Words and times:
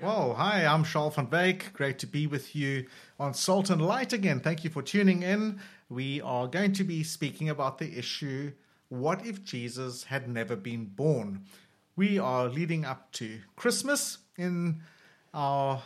Well, 0.00 0.34
hi, 0.34 0.64
I'm 0.64 0.84
Charles 0.84 1.16
van 1.16 1.26
Wyk. 1.26 1.72
Great 1.72 1.98
to 1.98 2.06
be 2.06 2.28
with 2.28 2.54
you 2.54 2.86
on 3.18 3.34
Salt 3.34 3.68
and 3.68 3.82
Light 3.82 4.12
again. 4.12 4.38
Thank 4.38 4.62
you 4.62 4.70
for 4.70 4.80
tuning 4.80 5.24
in. 5.24 5.58
We 5.88 6.20
are 6.20 6.46
going 6.46 6.72
to 6.74 6.84
be 6.84 7.02
speaking 7.02 7.48
about 7.48 7.78
the 7.78 7.98
issue 7.98 8.52
what 8.90 9.26
if 9.26 9.44
Jesus 9.44 10.04
had 10.04 10.28
never 10.28 10.56
been 10.56 10.84
born? 10.84 11.44
We 11.96 12.18
are 12.18 12.48
leading 12.48 12.84
up 12.84 13.12
to 13.12 13.38
Christmas 13.56 14.18
in 14.36 14.80
our 15.34 15.82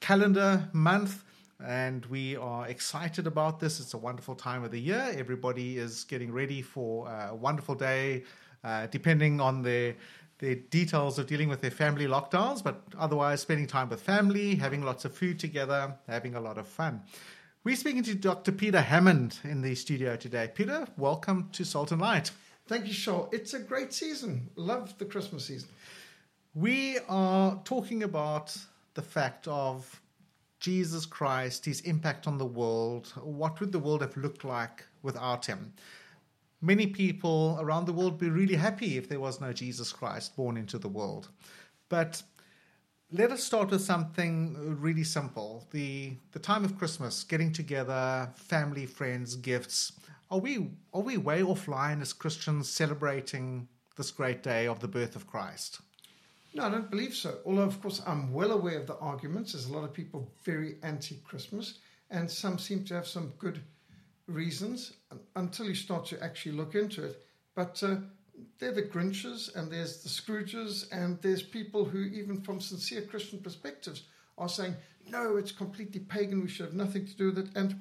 calendar 0.00 0.68
month, 0.72 1.24
and 1.62 2.06
we 2.06 2.36
are 2.36 2.68
excited 2.68 3.26
about 3.26 3.60
this. 3.60 3.80
It's 3.80 3.94
a 3.94 3.98
wonderful 3.98 4.36
time 4.36 4.64
of 4.64 4.70
the 4.70 4.80
year. 4.80 5.12
Everybody 5.18 5.76
is 5.76 6.04
getting 6.04 6.32
ready 6.32 6.62
for 6.62 7.08
a 7.08 7.34
wonderful 7.34 7.74
day, 7.74 8.22
uh, 8.64 8.86
depending 8.86 9.40
on 9.40 9.60
their 9.60 9.96
the 10.38 10.56
details 10.70 11.18
of 11.18 11.26
dealing 11.26 11.48
with 11.48 11.60
their 11.60 11.70
family 11.70 12.06
lockdowns, 12.06 12.62
but 12.62 12.82
otherwise 12.98 13.40
spending 13.40 13.66
time 13.66 13.88
with 13.88 14.02
family, 14.02 14.54
having 14.54 14.82
lots 14.82 15.04
of 15.04 15.14
food 15.14 15.38
together, 15.38 15.94
having 16.06 16.34
a 16.34 16.40
lot 16.40 16.58
of 16.58 16.68
fun. 16.68 17.02
We're 17.64 17.76
speaking 17.76 18.02
to 18.04 18.14
Dr. 18.14 18.52
Peter 18.52 18.80
Hammond 18.80 19.38
in 19.44 19.62
the 19.62 19.74
studio 19.74 20.14
today. 20.16 20.50
Peter, 20.54 20.86
welcome 20.96 21.48
to 21.52 21.64
Salt 21.64 21.90
and 21.90 22.00
Light. 22.00 22.30
Thank 22.68 22.86
you, 22.86 22.92
Shaw. 22.92 23.28
It's 23.32 23.54
a 23.54 23.58
great 23.58 23.92
season. 23.92 24.50
Love 24.56 24.96
the 24.98 25.04
Christmas 25.04 25.46
season. 25.46 25.68
We 26.54 26.98
are 27.08 27.60
talking 27.64 28.02
about 28.02 28.56
the 28.94 29.02
fact 29.02 29.48
of 29.48 30.00
Jesus 30.60 31.06
Christ, 31.06 31.64
his 31.64 31.80
impact 31.82 32.26
on 32.26 32.38
the 32.38 32.46
world. 32.46 33.12
What 33.22 33.60
would 33.60 33.72
the 33.72 33.78
world 33.78 34.02
have 34.02 34.16
looked 34.16 34.44
like 34.44 34.84
without 35.02 35.46
him? 35.46 35.72
Many 36.60 36.86
people 36.86 37.58
around 37.60 37.84
the 37.84 37.92
world 37.92 38.12
would 38.12 38.20
be 38.20 38.30
really 38.30 38.54
happy 38.54 38.96
if 38.96 39.08
there 39.08 39.20
was 39.20 39.40
no 39.40 39.52
Jesus 39.52 39.92
Christ 39.92 40.36
born 40.36 40.56
into 40.56 40.78
the 40.78 40.88
world. 40.88 41.28
But 41.88 42.22
let 43.12 43.30
us 43.30 43.44
start 43.44 43.70
with 43.70 43.82
something 43.82 44.80
really 44.80 45.04
simple. 45.04 45.66
The 45.70 46.16
the 46.32 46.38
time 46.38 46.64
of 46.64 46.76
Christmas, 46.78 47.24
getting 47.24 47.52
together, 47.52 48.30
family, 48.34 48.86
friends, 48.86 49.36
gifts. 49.36 49.92
Are 50.30 50.38
we 50.38 50.70
are 50.92 51.02
we 51.02 51.16
way 51.16 51.42
offline 51.42 52.00
as 52.00 52.12
Christians 52.12 52.68
celebrating 52.68 53.68
this 53.96 54.10
great 54.10 54.42
day 54.42 54.66
of 54.66 54.80
the 54.80 54.88
birth 54.88 55.14
of 55.14 55.26
Christ? 55.26 55.80
No, 56.54 56.64
I 56.64 56.70
don't 56.70 56.90
believe 56.90 57.14
so. 57.14 57.38
Although, 57.44 57.62
of 57.62 57.80
course, 57.82 58.00
I'm 58.06 58.32
well 58.32 58.52
aware 58.52 58.80
of 58.80 58.86
the 58.86 58.96
arguments. 58.96 59.52
There's 59.52 59.66
a 59.66 59.72
lot 59.72 59.84
of 59.84 59.92
people 59.92 60.32
very 60.42 60.76
anti 60.82 61.16
Christmas, 61.16 61.78
and 62.10 62.30
some 62.30 62.58
seem 62.58 62.82
to 62.86 62.94
have 62.94 63.06
some 63.06 63.34
good 63.38 63.60
reasons 64.26 64.92
until 65.34 65.66
you 65.66 65.74
start 65.74 66.06
to 66.06 66.22
actually 66.22 66.52
look 66.52 66.74
into 66.74 67.04
it. 67.04 67.24
But 67.54 67.82
uh, 67.82 67.96
they're 68.58 68.72
the 68.72 68.82
Grinches, 68.82 69.54
and 69.54 69.70
there's 69.70 70.02
the 70.02 70.08
Scrooges, 70.08 70.86
and 70.92 71.20
there's 71.22 71.42
people 71.42 71.84
who, 71.84 72.00
even 72.00 72.40
from 72.40 72.60
sincere 72.60 73.02
Christian 73.02 73.38
perspectives, 73.38 74.04
are 74.38 74.48
saying, 74.48 74.74
no, 75.08 75.36
it's 75.36 75.52
completely 75.52 76.00
pagan, 76.00 76.42
we 76.42 76.48
should 76.48 76.66
have 76.66 76.74
nothing 76.74 77.06
to 77.06 77.16
do 77.16 77.26
with 77.26 77.38
it. 77.38 77.48
And 77.54 77.80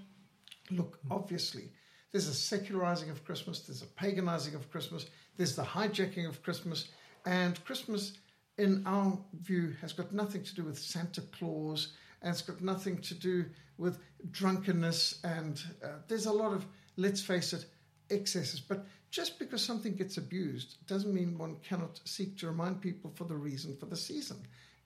look, 0.72 1.00
obviously, 1.12 1.72
there's 2.12 2.28
a 2.28 2.34
secularizing 2.34 3.10
of 3.10 3.26
Christmas, 3.26 3.62
there's 3.62 3.82
a 3.82 3.88
paganizing 3.88 4.56
of 4.56 4.70
Christmas, 4.72 5.08
there's 5.36 5.56
the 5.56 5.64
hijacking 5.64 6.28
of 6.28 6.42
Christmas, 6.44 6.90
and 7.26 7.64
Christmas, 7.66 8.14
in 8.58 8.84
our 8.86 9.18
view, 9.42 9.76
has 9.82 9.92
got 9.92 10.14
nothing 10.14 10.44
to 10.44 10.56
do 10.56 10.64
with 10.64 10.80
Santa 10.80 11.22
Claus, 11.22 11.94
and 12.26 12.34
it's 12.34 12.42
got 12.42 12.60
nothing 12.60 12.98
to 12.98 13.14
do 13.14 13.46
with 13.78 14.00
drunkenness, 14.32 15.20
and 15.24 15.64
uh, 15.84 15.90
there's 16.08 16.26
a 16.26 16.34
lot 16.34 16.54
of, 16.54 16.66
let's 16.98 17.22
face 17.22 17.54
it, 17.54 17.66
excesses. 18.10 18.60
But 18.60 18.86
just 19.12 19.38
because 19.38 19.64
something 19.64 19.94
gets 19.94 20.18
abused 20.18 20.86
doesn't 20.88 21.14
mean 21.14 21.38
one 21.38 21.58
cannot 21.58 22.02
seek 22.04 22.36
to 22.40 22.48
remind 22.48 22.82
people 22.82 23.12
for 23.16 23.26
the 23.26 23.36
reason 23.36 23.78
for 23.78 23.86
the 23.86 23.96
season, 23.96 24.38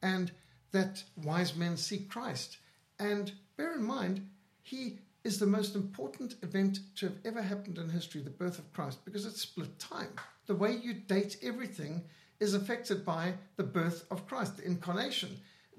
and 0.01 0.31
that 0.71 1.01
wise 1.23 1.55
men 1.55 1.77
seek 1.77 2.09
Christ. 2.09 2.57
And 2.99 3.31
bear 3.55 3.73
in 3.73 3.83
mind, 3.83 4.27
he 4.61 4.99
is 5.23 5.39
the 5.39 5.45
most 5.45 5.75
important 5.75 6.35
event 6.43 6.79
to 6.97 7.05
have 7.05 7.17
ever 7.23 7.41
happened 7.41 7.77
in 7.77 7.87
history, 7.87 8.21
the 8.21 8.29
birth 8.29 8.59
of 8.59 8.71
Christ, 8.73 9.05
because 9.05 9.25
it's 9.25 9.41
split 9.41 9.79
time. 9.79 10.09
The 10.47 10.55
way 10.55 10.75
you 10.75 10.93
date 10.93 11.37
everything 11.41 12.03
is 12.41 12.53
affected 12.53 13.05
by 13.05 13.35
the 13.55 13.63
birth 13.63 14.05
of 14.11 14.27
Christ, 14.27 14.57
the 14.57 14.65
incarnation, 14.65 15.37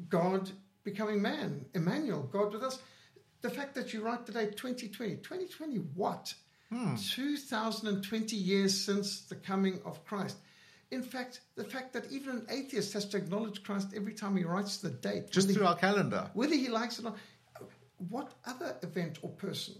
God 0.08 0.50
becoming 0.90 1.22
man, 1.22 1.64
Emmanuel, 1.74 2.22
God 2.22 2.52
with 2.52 2.62
us. 2.62 2.78
The 3.42 3.50
fact 3.50 3.74
that 3.74 3.92
you 3.92 4.02
write 4.02 4.26
the 4.26 4.32
date 4.32 4.56
2020, 4.56 5.16
2020 5.16 5.76
what? 5.94 6.34
Hmm. 6.70 6.94
2020 6.96 8.36
years 8.36 8.78
since 8.78 9.22
the 9.22 9.34
coming 9.34 9.80
of 9.84 10.04
Christ. 10.04 10.36
In 10.90 11.02
fact, 11.02 11.40
the 11.56 11.64
fact 11.64 11.92
that 11.92 12.10
even 12.10 12.30
an 12.30 12.46
atheist 12.50 12.92
has 12.92 13.06
to 13.06 13.16
acknowledge 13.16 13.62
Christ 13.62 13.88
every 13.94 14.12
time 14.12 14.36
he 14.36 14.44
writes 14.44 14.78
the 14.78 14.90
date. 14.90 15.30
Just 15.30 15.50
through 15.50 15.62
he, 15.62 15.68
our 15.68 15.76
calendar. 15.76 16.30
Whether 16.34 16.56
he 16.56 16.68
likes 16.68 16.98
it 16.98 17.02
or 17.02 17.10
not 17.10 17.18
what 18.08 18.32
other 18.46 18.76
event 18.82 19.18
or 19.22 19.30
person 19.30 19.74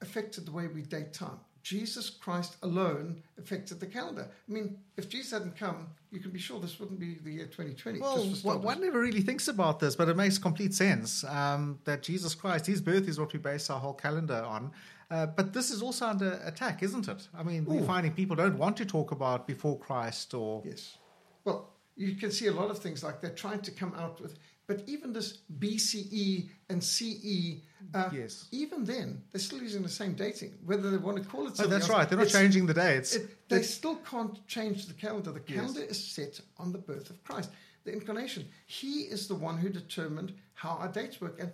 affected 0.00 0.46
the 0.46 0.52
way 0.52 0.66
we 0.66 0.82
date 0.82 1.12
time? 1.12 1.38
Jesus 1.62 2.10
Christ 2.10 2.56
alone 2.62 3.22
affected 3.38 3.78
the 3.78 3.86
calendar. 3.86 4.28
I 4.48 4.52
mean, 4.52 4.78
if 4.96 5.08
Jesus 5.08 5.30
hadn't 5.30 5.56
come, 5.56 5.88
you 6.10 6.18
can 6.20 6.30
be 6.30 6.38
sure 6.38 6.58
this 6.58 6.80
wouldn't 6.80 6.98
be 6.98 7.18
the 7.22 7.32
year 7.32 7.46
2020. 7.46 8.00
Well, 8.00 8.58
one 8.58 8.80
never 8.80 9.00
really 9.00 9.20
thinks 9.20 9.48
about 9.48 9.78
this, 9.78 9.94
but 9.94 10.08
it 10.08 10.16
makes 10.16 10.38
complete 10.38 10.74
sense 10.74 11.24
um, 11.24 11.78
that 11.84 12.02
Jesus 12.02 12.34
Christ, 12.34 12.66
his 12.66 12.80
birth 12.80 13.08
is 13.08 13.18
what 13.18 13.32
we 13.32 13.38
base 13.38 13.70
our 13.70 13.78
whole 13.78 13.94
calendar 13.94 14.42
on. 14.44 14.72
Uh, 15.10 15.26
but 15.26 15.52
this 15.52 15.70
is 15.70 15.82
also 15.82 16.06
under 16.06 16.40
attack, 16.44 16.82
isn't 16.82 17.06
it? 17.06 17.28
I 17.36 17.42
mean, 17.42 17.64
Ooh. 17.68 17.74
we're 17.74 17.86
finding 17.86 18.12
people 18.12 18.34
don't 18.34 18.56
want 18.56 18.76
to 18.78 18.86
talk 18.86 19.12
about 19.12 19.46
before 19.46 19.78
Christ 19.78 20.34
or. 20.34 20.62
Yes. 20.64 20.96
Well, 21.44 21.68
you 21.96 22.14
can 22.14 22.30
see 22.30 22.46
a 22.46 22.52
lot 22.52 22.70
of 22.70 22.78
things 22.78 23.04
like 23.04 23.20
they're 23.20 23.30
trying 23.30 23.60
to 23.60 23.70
come 23.70 23.92
out 23.94 24.20
with 24.20 24.38
but 24.66 24.82
even 24.86 25.12
this 25.12 25.38
BCE 25.58 26.48
and 26.68 26.82
CE, 26.82 27.60
uh, 27.94 28.08
yes. 28.12 28.46
even 28.52 28.84
then, 28.84 29.22
they're 29.30 29.40
still 29.40 29.60
using 29.60 29.82
the 29.82 29.88
same 29.88 30.14
dating. 30.14 30.54
Whether 30.64 30.90
they 30.90 30.96
want 30.96 31.18
to 31.18 31.24
call 31.24 31.46
it 31.46 31.56
something 31.56 31.66
Oh, 31.66 31.68
that's 31.68 31.88
else, 31.88 31.98
right. 31.98 32.08
They're 32.08 32.18
not 32.18 32.28
changing 32.28 32.66
the 32.66 32.74
dates. 32.74 33.16
It, 33.16 33.48
they 33.48 33.62
still 33.62 33.96
can't 33.96 34.46
change 34.46 34.86
the 34.86 34.94
calendar. 34.94 35.32
The 35.32 35.40
calendar 35.40 35.80
yes. 35.80 35.90
is 35.90 36.04
set 36.04 36.40
on 36.58 36.72
the 36.72 36.78
birth 36.78 37.10
of 37.10 37.22
Christ, 37.24 37.50
the 37.84 37.92
incarnation. 37.92 38.46
He 38.66 39.00
is 39.02 39.26
the 39.26 39.34
one 39.34 39.58
who 39.58 39.68
determined 39.68 40.34
how 40.54 40.70
our 40.70 40.88
dates 40.88 41.20
work. 41.20 41.40
And 41.40 41.52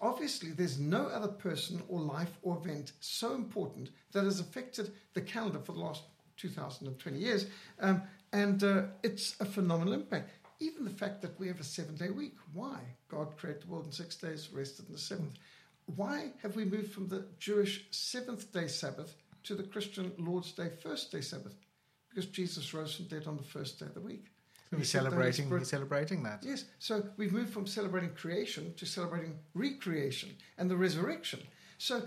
obviously, 0.00 0.50
there's 0.50 0.78
no 0.78 1.06
other 1.06 1.28
person 1.28 1.82
or 1.88 2.00
life 2.00 2.38
or 2.42 2.56
event 2.56 2.92
so 3.00 3.34
important 3.34 3.90
that 4.12 4.24
has 4.24 4.40
affected 4.40 4.92
the 5.14 5.20
calendar 5.20 5.60
for 5.60 5.72
the 5.72 5.80
last 5.80 6.04
2020 6.38 7.18
years. 7.18 7.46
Um, 7.80 8.02
and 8.32 8.62
uh, 8.62 8.82
it's 9.02 9.36
a 9.40 9.44
phenomenal 9.44 9.92
impact. 9.92 10.30
Even 10.60 10.84
the 10.84 10.90
fact 10.90 11.22
that 11.22 11.38
we 11.40 11.48
have 11.48 11.58
a 11.58 11.64
seven 11.64 11.96
day 11.96 12.10
week. 12.10 12.36
Why? 12.52 12.78
God 13.08 13.36
created 13.36 13.62
the 13.62 13.68
world 13.68 13.86
in 13.86 13.92
six 13.92 14.16
days, 14.16 14.50
rested 14.52 14.86
in 14.86 14.92
the 14.92 14.98
seventh. 14.98 15.38
Why 15.96 16.32
have 16.42 16.54
we 16.54 16.64
moved 16.64 16.92
from 16.92 17.08
the 17.08 17.26
Jewish 17.38 17.86
seventh 17.90 18.52
day 18.52 18.68
Sabbath 18.68 19.16
to 19.44 19.54
the 19.54 19.62
Christian 19.62 20.12
Lord's 20.18 20.52
Day 20.52 20.68
first 20.82 21.10
day 21.10 21.22
Sabbath? 21.22 21.54
Because 22.08 22.26
Jesus 22.26 22.74
rose 22.74 22.94
from 22.94 23.06
dead 23.06 23.26
on 23.26 23.36
the 23.36 23.42
first 23.42 23.80
day 23.80 23.86
of 23.86 23.94
the 23.94 24.00
week. 24.00 24.26
So 24.70 24.76
we're 24.76 24.84
celebrating, 24.84 25.50
we're 25.50 25.64
celebrating 25.64 26.22
that. 26.22 26.44
Yes. 26.44 26.64
So 26.78 27.02
we've 27.16 27.32
moved 27.32 27.52
from 27.52 27.66
celebrating 27.66 28.10
creation 28.10 28.72
to 28.76 28.86
celebrating 28.86 29.36
recreation 29.54 30.30
and 30.58 30.70
the 30.70 30.76
resurrection. 30.76 31.40
So 31.78 32.02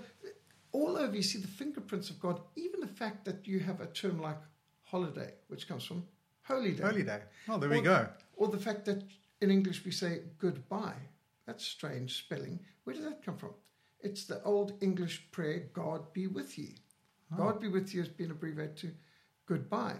all 0.71 0.95
over 0.97 1.15
you 1.15 1.23
see 1.23 1.39
the 1.39 1.47
fingerprints 1.47 2.09
of 2.09 2.19
God, 2.19 2.39
even 2.55 2.79
the 2.79 2.87
fact 2.87 3.25
that 3.25 3.47
you 3.47 3.59
have 3.59 3.81
a 3.81 3.87
term 3.87 4.21
like 4.21 4.37
holiday, 4.83 5.33
which 5.47 5.67
comes 5.67 5.83
from 5.83 6.03
holy 6.43 6.71
day. 6.71 6.83
Holy 6.83 7.03
day. 7.03 7.19
Oh, 7.49 7.57
there 7.57 7.69
or, 7.69 7.73
we 7.73 7.81
go. 7.81 8.07
Or 8.35 8.47
the 8.47 8.57
fact 8.57 8.85
that 8.85 9.03
in 9.41 9.51
English 9.51 9.83
we 9.85 9.91
say 9.91 10.21
goodbye. 10.39 11.01
That's 11.45 11.65
strange 11.65 12.17
spelling. 12.17 12.59
Where 12.83 12.95
did 12.95 13.05
that 13.05 13.23
come 13.23 13.37
from? 13.37 13.53
It's 13.99 14.25
the 14.25 14.43
old 14.43 14.73
English 14.81 15.31
prayer, 15.31 15.63
God 15.73 16.11
be 16.13 16.27
with 16.27 16.57
ye. 16.57 16.75
Oh. 17.31 17.37
God 17.37 17.61
be 17.61 17.67
with 17.67 17.93
you 17.93 18.01
has 18.01 18.09
been 18.09 18.31
abbreviated 18.31 18.77
to 18.77 18.91
goodbye. 19.45 19.97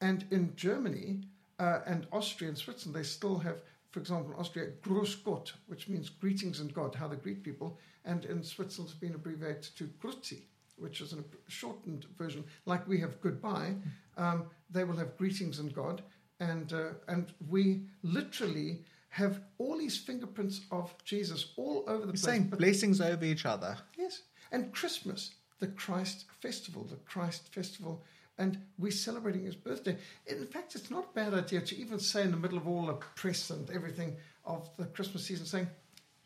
And 0.00 0.24
in 0.30 0.54
Germany 0.56 1.22
uh, 1.58 1.80
and 1.86 2.06
Austria 2.12 2.48
and 2.48 2.58
Switzerland, 2.58 2.96
they 2.96 3.06
still 3.06 3.38
have, 3.38 3.62
for 3.90 4.00
example, 4.00 4.32
in 4.32 4.38
Austria, 4.38 4.70
Grüß 4.82 5.24
Gott, 5.24 5.52
which 5.68 5.88
means 5.88 6.08
greetings 6.08 6.60
in 6.60 6.68
God, 6.68 6.94
how 6.94 7.08
they 7.08 7.16
greet 7.16 7.42
people. 7.42 7.78
And 8.04 8.24
in 8.24 8.42
Switzerland, 8.42 8.90
it's 8.90 9.00
been 9.00 9.14
abbreviated 9.14 9.76
to 9.76 9.90
Grüezi, 10.02 10.42
which 10.76 11.00
is 11.00 11.12
a 11.12 11.24
shortened 11.48 12.06
version. 12.18 12.44
Like 12.66 12.86
we 12.86 13.00
have 13.00 13.20
goodbye, 13.20 13.74
um, 14.16 14.46
they 14.70 14.84
will 14.84 14.96
have 14.96 15.16
greetings 15.16 15.58
in 15.58 15.68
God 15.68 16.02
and 16.40 16.72
uh, 16.72 16.88
and 17.08 17.32
we 17.48 17.82
literally 18.02 18.80
have 19.08 19.40
all 19.58 19.78
these 19.78 19.96
fingerprints 19.96 20.60
of 20.70 20.94
Jesus 21.04 21.52
all 21.56 21.84
over 21.86 22.00
the 22.00 22.06
You're 22.06 22.12
place. 22.12 22.22
Saying 22.22 22.44
blessings 22.48 23.00
over 23.00 23.24
each 23.24 23.46
other. 23.46 23.76
Yes, 23.96 24.22
and 24.52 24.72
Christmas, 24.72 25.30
the 25.58 25.68
Christ 25.68 26.26
festival, 26.40 26.84
the 26.84 26.96
Christ 26.96 27.52
festival, 27.54 28.02
and 28.38 28.58
we're 28.78 28.90
celebrating 28.90 29.44
His 29.44 29.54
birthday. 29.54 29.96
In 30.26 30.46
fact, 30.46 30.74
it's 30.74 30.90
not 30.90 31.08
a 31.10 31.14
bad 31.14 31.34
idea 31.34 31.60
to 31.62 31.76
even 31.76 31.98
say 31.98 32.22
in 32.22 32.30
the 32.30 32.36
middle 32.36 32.58
of 32.58 32.68
all 32.68 32.86
the 32.86 32.94
press 33.14 33.50
and 33.50 33.70
everything 33.70 34.16
of 34.44 34.68
the 34.76 34.84
Christmas 34.84 35.24
season, 35.24 35.46
saying, 35.46 35.68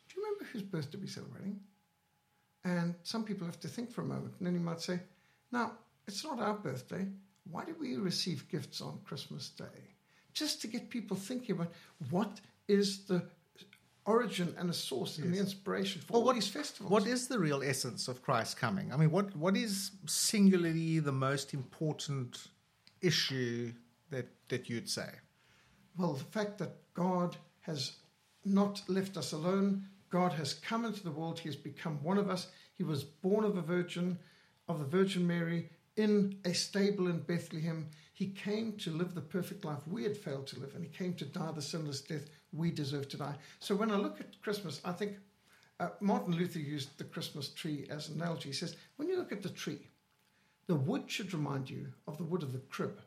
"Do 0.09 0.17
you 0.17 0.25
remember 0.25 0.45
whose 0.53 0.63
birthday 0.63 0.99
we're 0.99 1.07
celebrating?" 1.07 1.61
And 2.65 2.95
some 3.05 3.25
people 3.25 3.47
have 3.47 3.61
to 3.61 3.69
think 3.69 3.93
for 3.93 4.03
a 4.03 4.05
moment, 4.05 4.35
and 4.39 4.47
then 4.47 4.55
you 4.55 4.61
might 4.61 4.81
say, 4.81 5.01
"Now, 5.53 5.79
it's 6.07 6.25
not 6.25 6.41
our 6.41 6.55
birthday. 6.55 7.07
Why 7.51 7.65
do 7.65 7.75
we 7.79 7.97
receive 7.97 8.49
gifts 8.49 8.81
on 8.81 9.01
Christmas 9.05 9.49
Day?" 9.51 9.95
just 10.33 10.61
to 10.63 10.69
get 10.69 10.89
people 10.91 11.17
thinking 11.17 11.57
about 11.57 11.73
what 12.11 12.41
is 12.69 13.05
the 13.07 13.21
origin 14.07 14.55
and 14.59 14.71
a 14.71 14.73
source 14.73 15.19
and 15.19 15.35
the 15.35 15.39
inspiration 15.39 16.01
for 16.01 16.13
Well, 16.13 16.21
all 16.23 16.27
what- 16.27 16.35
these 16.35 16.49
festivals. 16.49 16.91
What 16.91 17.07
is 17.07 17.27
the 17.29 17.39
real 17.39 17.63
essence 17.63 18.09
of 18.09 18.23
Christ 18.23 18.57
coming? 18.57 18.93
I 18.93 18.97
mean, 18.97 19.11
what, 19.11 19.35
what 19.37 19.57
is 19.57 19.91
singularly 20.07 21.01
the 21.01 21.13
most 21.13 21.53
important 21.53 22.47
issue 23.01 23.73
that, 24.11 24.29
that 24.49 24.69
you'd 24.69 24.89
say? 24.89 25.11
Well, 25.97 26.15
the 26.15 26.25
fact 26.25 26.59
that 26.59 26.77
God 26.95 27.37
has 27.63 27.97
not 28.45 28.83
left 28.89 29.17
us 29.17 29.33
alone, 29.33 29.85
God 30.11 30.33
has 30.35 30.55
come 30.55 30.85
into 30.85 31.03
the 31.03 31.11
world, 31.11 31.39
He 31.41 31.49
has 31.49 31.57
become 31.57 32.03
one 32.03 32.19
of 32.19 32.31
us. 32.31 32.47
He 32.79 32.85
was 32.85 33.05
born 33.05 33.45
of 33.45 33.57
a 33.57 33.63
virgin, 33.63 34.19
of 34.69 34.79
the 34.79 34.85
Virgin 34.87 35.27
Mary, 35.27 35.69
in 35.97 36.39
a 36.45 36.53
stable 36.55 37.09
in 37.09 37.21
Bethlehem. 37.21 37.89
He 38.13 38.29
came 38.29 38.77
to 38.79 38.91
live 38.91 39.15
the 39.15 39.21
perfect 39.21 39.65
life 39.65 39.87
we 39.87 40.03
had 40.03 40.17
failed 40.17 40.47
to 40.49 40.61
live, 40.61 40.75
and 40.75 40.85
He 40.85 40.91
came 40.91 41.15
to 41.15 41.25
die 41.25 41.53
the 41.53 41.63
sinless 41.63 42.01
death 42.01 42.29
we 42.53 42.71
deserve 42.71 43.09
to 43.09 43.17
die. 43.17 43.37
So 43.61 43.75
when 43.75 43.91
I 43.91 43.97
look 43.97 44.21
at 44.21 44.41
Christmas, 44.43 44.81
I 44.85 44.93
think 44.93 45.17
uh, 45.79 45.89
Martin 46.01 46.35
Luther 46.35 46.59
used 46.59 46.99
the 46.99 47.05
Christmas 47.05 47.49
tree 47.49 47.87
as 47.89 48.09
an 48.09 48.21
analogy. 48.21 48.51
He 48.51 48.55
says, 48.55 48.77
when 48.97 49.09
you 49.09 49.17
look 49.17 49.33
at 49.33 49.43
the 49.43 49.49
tree, 49.49 49.89
the 50.67 50.75
wood 50.75 51.11
should 51.11 51.33
remind 51.33 51.71
you 51.71 51.87
of 52.07 52.19
the 52.19 52.25
wood 52.25 52.43
of 52.43 52.53
the 52.53 52.59
crib, 52.59 53.01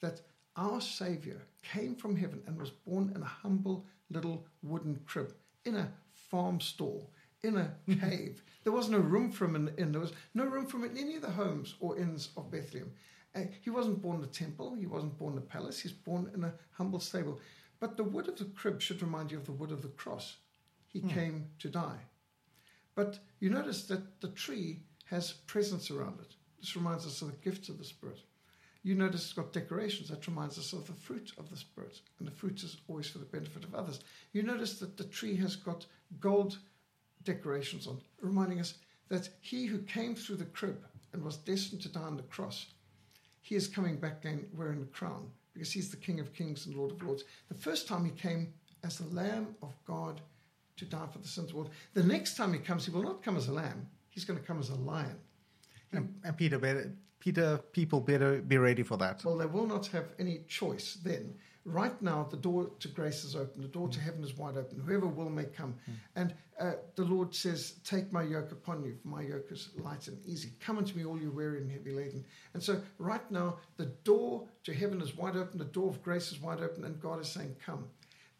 that 0.00 0.22
our 0.56 0.80
Savior 0.80 1.42
came 1.62 1.94
from 1.94 2.16
heaven 2.16 2.42
and 2.46 2.58
was 2.58 2.70
born 2.70 3.12
in 3.14 3.22
a 3.22 3.26
humble 3.26 3.84
little 4.10 4.46
wooden 4.62 4.98
crib, 5.04 5.34
in 5.64 5.76
a 5.76 5.92
farm 6.12 6.60
stall, 6.60 7.10
in 7.46 7.56
a 7.56 7.74
cave. 8.00 8.42
There 8.64 8.72
was 8.72 8.88
no 8.88 8.98
room 8.98 9.30
for 9.30 9.44
him 9.44 9.56
in 9.56 9.64
the 9.66 9.76
inn. 9.76 9.92
There 9.92 10.00
was 10.00 10.12
no 10.34 10.44
room 10.44 10.66
for 10.66 10.78
him 10.78 10.84
in 10.84 10.98
any 10.98 11.16
of 11.16 11.22
the 11.22 11.30
homes 11.30 11.74
or 11.80 11.98
inns 11.98 12.30
of 12.36 12.50
Bethlehem. 12.50 12.90
Uh, 13.34 13.42
he 13.60 13.70
wasn't 13.70 14.02
born 14.02 14.18
in 14.18 14.24
a 14.24 14.28
temple. 14.28 14.74
He 14.74 14.86
wasn't 14.86 15.18
born 15.18 15.34
in 15.34 15.38
a 15.38 15.42
palace. 15.42 15.80
He's 15.80 15.92
born 15.92 16.30
in 16.34 16.44
a 16.44 16.54
humble 16.72 17.00
stable. 17.00 17.38
But 17.80 17.96
the 17.96 18.04
wood 18.04 18.28
of 18.28 18.38
the 18.38 18.46
crib 18.46 18.80
should 18.80 19.02
remind 19.02 19.30
you 19.30 19.38
of 19.38 19.46
the 19.46 19.52
wood 19.52 19.70
of 19.70 19.82
the 19.82 19.88
cross. 19.88 20.36
He 20.86 21.00
came 21.02 21.46
to 21.58 21.68
die. 21.68 21.98
But 22.94 23.18
you 23.38 23.50
notice 23.50 23.84
that 23.84 24.20
the 24.22 24.28
tree 24.28 24.80
has 25.04 25.32
presents 25.32 25.90
around 25.90 26.18
it. 26.20 26.34
This 26.58 26.74
reminds 26.74 27.06
us 27.06 27.20
of 27.20 27.28
the 27.28 27.36
gifts 27.36 27.68
of 27.68 27.76
the 27.76 27.84
Spirit. 27.84 28.20
You 28.82 28.94
notice 28.94 29.24
it's 29.24 29.32
got 29.34 29.52
decorations. 29.52 30.08
That 30.08 30.26
reminds 30.26 30.58
us 30.58 30.72
of 30.72 30.86
the 30.86 30.94
fruit 30.94 31.32
of 31.38 31.50
the 31.50 31.56
Spirit. 31.56 32.00
And 32.18 32.26
the 32.26 32.32
fruit 32.32 32.62
is 32.62 32.78
always 32.88 33.08
for 33.08 33.18
the 33.18 33.26
benefit 33.26 33.64
of 33.64 33.74
others. 33.74 34.00
You 34.32 34.42
notice 34.42 34.78
that 34.78 34.96
the 34.96 35.04
tree 35.04 35.36
has 35.36 35.56
got 35.56 35.84
gold 36.18 36.58
decorations 37.26 37.86
on, 37.86 38.00
reminding 38.20 38.60
us 38.60 38.74
that 39.08 39.28
he 39.40 39.66
who 39.66 39.78
came 39.78 40.14
through 40.14 40.36
the 40.36 40.46
crib 40.46 40.82
and 41.12 41.22
was 41.22 41.36
destined 41.36 41.82
to 41.82 41.90
die 41.90 42.00
on 42.00 42.16
the 42.16 42.22
cross, 42.24 42.66
he 43.42 43.54
is 43.54 43.68
coming 43.68 43.96
back 43.96 44.24
again 44.24 44.46
wearing 44.56 44.80
the 44.80 44.86
crown 44.86 45.28
because 45.52 45.70
he's 45.70 45.90
the 45.90 45.96
King 45.96 46.20
of 46.20 46.32
Kings 46.32 46.66
and 46.66 46.74
Lord 46.74 46.92
of 46.92 47.02
Lords. 47.02 47.24
The 47.48 47.54
first 47.54 47.86
time 47.86 48.04
he 48.04 48.10
came 48.10 48.52
as 48.82 48.98
the 48.98 49.14
Lamb 49.14 49.54
of 49.62 49.74
God 49.86 50.20
to 50.76 50.84
die 50.84 51.06
for 51.12 51.18
the 51.18 51.28
sins 51.28 51.46
of 51.46 51.50
the 51.52 51.56
world. 51.56 51.70
The 51.94 52.02
next 52.02 52.36
time 52.36 52.52
he 52.52 52.58
comes, 52.58 52.84
he 52.84 52.90
will 52.90 53.02
not 53.02 53.22
come 53.22 53.36
as 53.36 53.48
a 53.48 53.52
lamb. 53.52 53.86
He's 54.10 54.24
going 54.24 54.38
to 54.38 54.44
come 54.44 54.58
as 54.58 54.70
a 54.70 54.74
lion. 54.74 55.16
And, 55.92 56.14
and 56.24 56.36
Peter, 56.36 56.58
better, 56.58 56.92
Peter, 57.18 57.58
people 57.72 58.00
better 58.00 58.42
be 58.42 58.58
ready 58.58 58.82
for 58.82 58.96
that. 58.98 59.24
Well, 59.24 59.38
they 59.38 59.46
will 59.46 59.66
not 59.66 59.86
have 59.88 60.06
any 60.18 60.40
choice 60.48 60.98
then. 61.02 61.34
Right 61.68 62.00
now, 62.00 62.28
the 62.30 62.36
door 62.36 62.70
to 62.78 62.86
grace 62.86 63.24
is 63.24 63.34
open. 63.34 63.60
The 63.60 63.66
door 63.66 63.88
to 63.88 63.98
heaven 63.98 64.22
is 64.22 64.36
wide 64.36 64.56
open. 64.56 64.78
Whoever 64.78 65.08
will 65.08 65.28
may 65.28 65.46
come. 65.46 65.74
And 66.14 66.32
uh, 66.60 66.74
the 66.94 67.02
Lord 67.02 67.34
says, 67.34 67.74
Take 67.84 68.12
my 68.12 68.22
yoke 68.22 68.52
upon 68.52 68.84
you, 68.84 68.94
for 69.02 69.08
my 69.08 69.22
yoke 69.22 69.50
is 69.50 69.70
light 69.76 70.06
and 70.06 70.16
easy. 70.24 70.52
Come 70.60 70.78
unto 70.78 70.96
me, 70.96 71.04
all 71.04 71.18
you 71.18 71.32
weary 71.32 71.60
and 71.60 71.68
heavy 71.68 71.90
laden. 71.90 72.24
And 72.54 72.62
so, 72.62 72.80
right 72.98 73.28
now, 73.32 73.56
the 73.78 73.86
door 74.04 74.46
to 74.62 74.72
heaven 74.72 75.02
is 75.02 75.16
wide 75.16 75.36
open. 75.36 75.58
The 75.58 75.64
door 75.64 75.90
of 75.90 76.00
grace 76.04 76.30
is 76.30 76.40
wide 76.40 76.60
open. 76.60 76.84
And 76.84 77.00
God 77.00 77.20
is 77.20 77.28
saying, 77.28 77.56
Come. 77.64 77.84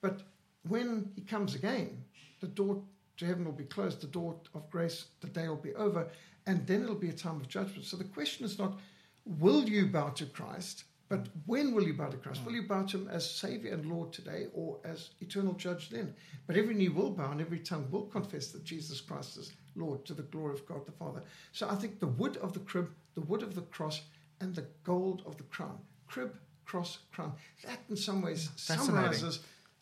But 0.01 0.23
when 0.69 1.11
He 1.17 1.23
comes 1.23 1.57
again, 1.57 2.05
the 2.41 2.47
door 2.47 2.81
to 3.17 3.27
heaven 3.27 3.45
will 3.45 3.53
be 3.53 3.65
closed. 3.65 4.03
The 4.03 4.07
door 4.07 4.37
of 4.55 4.71
grace, 4.71 5.07
the 5.21 5.27
day 5.27 5.49
will 5.49 5.57
be 5.57 5.75
over. 5.75 6.07
And 6.47 6.65
then 6.65 6.85
it'll 6.85 6.95
be 6.95 7.09
a 7.09 7.13
time 7.13 7.41
of 7.41 7.49
judgment. 7.49 7.87
So 7.87 7.97
the 7.97 8.05
question 8.05 8.47
is 8.47 8.57
not, 8.57 8.79
will 9.25 9.69
you 9.69 9.87
bow 9.87 10.11
to 10.11 10.27
Christ? 10.27 10.85
But 11.09 11.29
when 11.47 11.73
will 11.73 11.85
you 11.85 11.95
bow 11.95 12.09
to 12.09 12.17
Christ? 12.17 12.45
Will 12.45 12.55
you 12.55 12.67
bow 12.67 12.83
to 12.83 12.99
Him 12.99 13.09
as 13.09 13.29
Savior 13.29 13.73
and 13.73 13.87
Lord 13.87 14.13
today 14.13 14.47
or 14.53 14.79
as 14.85 15.11
eternal 15.21 15.53
judge 15.53 15.91
then? 15.91 16.15
But 16.47 16.57
every 16.57 16.75
knee 16.75 16.89
will 16.89 17.11
bow 17.11 17.31
and 17.31 17.41
every 17.41 17.61
tongue 17.61 17.87
will 17.91 18.07
confess 18.07 18.49
that 18.49 18.65
Jesus 18.65 19.01
Christ 19.01 19.37
is 19.37 19.53
Lord 19.77 20.05
to 20.07 20.15
the 20.15 20.23
glory 20.23 20.55
of 20.55 20.67
God 20.67 20.85
the 20.85 20.93
Father. 20.93 21.23
So 21.53 21.69
I 21.69 21.77
think 21.77 22.01
the 22.01 22.07
wood 22.07 22.37
of 22.39 22.55
the 22.55 22.61
crib, 22.61 22.91
the 23.15 23.21
wood 23.21 23.43
of 23.43 23.55
the 23.55 23.63
cross, 23.63 24.03
and 24.41 24.55
the 24.55 24.67
gold 24.83 25.23
of 25.27 25.37
the 25.37 25.45
crown. 25.45 25.79
Crib, 26.09 26.37
cross, 26.65 26.99
crown. 27.13 27.33
That 27.65 27.79
in 27.89 27.97
some 27.97 28.23
ways 28.23 28.51
summarizes 28.57 29.41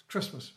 Christmas. 0.09 0.53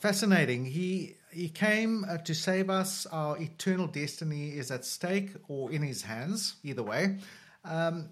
Fascinating. 0.00 0.64
He 0.64 1.16
he 1.30 1.48
came 1.50 2.04
uh, 2.08 2.16
to 2.18 2.34
save 2.34 2.70
us. 2.70 3.06
Our 3.06 3.36
eternal 3.38 3.86
destiny 3.86 4.50
is 4.50 4.70
at 4.70 4.84
stake 4.84 5.32
or 5.48 5.70
in 5.70 5.82
his 5.82 6.02
hands, 6.02 6.56
either 6.62 6.82
way. 6.82 7.18
Um, 7.62 8.08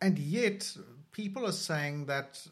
and 0.00 0.18
yet, 0.18 0.76
people 1.12 1.46
are 1.46 1.52
saying 1.52 2.06
that 2.06 2.46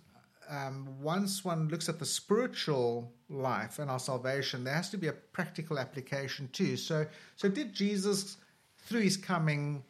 um, 0.48 0.88
once 1.00 1.44
one 1.44 1.68
looks 1.68 1.88
at 1.88 1.98
the 1.98 2.06
spiritual 2.06 3.12
life 3.28 3.78
and 3.78 3.90
our 3.90 3.98
salvation, 3.98 4.64
there 4.64 4.74
has 4.74 4.90
to 4.90 4.96
be 4.96 5.08
a 5.08 5.12
practical 5.12 5.78
application 5.78 6.48
too. 6.52 6.76
So, 6.76 7.06
so 7.36 7.48
did 7.48 7.72
Jesus, 7.72 8.36
through 8.78 9.00
his 9.00 9.16
coming, 9.16 9.84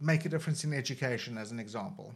make 0.00 0.24
a 0.24 0.28
difference 0.28 0.64
in 0.64 0.72
education, 0.72 1.38
as 1.38 1.52
an 1.52 1.60
example? 1.60 2.14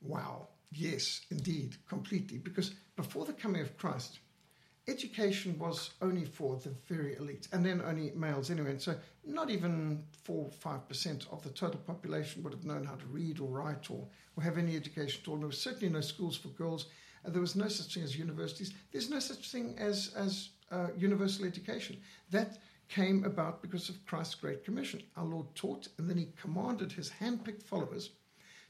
Wow. 0.00 0.48
Yes, 0.72 1.20
indeed, 1.30 1.76
completely. 1.88 2.38
Because 2.38 2.74
before 2.96 3.24
the 3.24 3.32
coming 3.32 3.62
of 3.62 3.76
Christ, 3.76 4.20
education 4.88 5.58
was 5.58 5.90
only 6.00 6.24
for 6.24 6.56
the 6.56 6.70
very 6.88 7.16
elite, 7.16 7.48
and 7.52 7.64
then 7.64 7.80
only 7.82 8.10
males 8.16 8.50
anyway. 8.50 8.70
And 8.70 8.82
so, 8.82 8.96
not 9.24 9.50
even 9.50 10.02
four, 10.24 10.50
five 10.50 10.88
percent 10.88 11.26
of 11.30 11.42
the 11.42 11.50
total 11.50 11.80
population 11.80 12.42
would 12.42 12.52
have 12.52 12.64
known 12.64 12.84
how 12.84 12.96
to 12.96 13.06
read 13.06 13.40
or 13.40 13.48
write 13.48 13.90
or, 13.90 14.06
or 14.36 14.42
have 14.42 14.58
any 14.58 14.76
education 14.76 15.20
at 15.22 15.28
all. 15.28 15.36
There 15.36 15.46
was 15.46 15.60
certainly 15.60 15.88
no 15.88 16.00
schools 16.00 16.36
for 16.36 16.48
girls. 16.48 16.86
Uh, 17.24 17.30
there 17.30 17.40
was 17.40 17.54
no 17.54 17.68
such 17.68 17.94
thing 17.94 18.02
as 18.02 18.18
universities. 18.18 18.72
There's 18.90 19.10
no 19.10 19.20
such 19.20 19.50
thing 19.50 19.76
as 19.78 20.12
as 20.16 20.50
uh, 20.70 20.88
universal 20.96 21.44
education. 21.44 21.98
That 22.30 22.58
came 22.88 23.24
about 23.24 23.62
because 23.62 23.88
of 23.88 24.04
Christ's 24.04 24.34
Great 24.34 24.64
Commission. 24.64 25.02
Our 25.16 25.24
Lord 25.24 25.46
taught, 25.54 25.88
and 25.98 26.10
then 26.10 26.18
He 26.18 26.28
commanded 26.40 26.92
His 26.92 27.10
handpicked 27.20 27.62
followers 27.62 28.10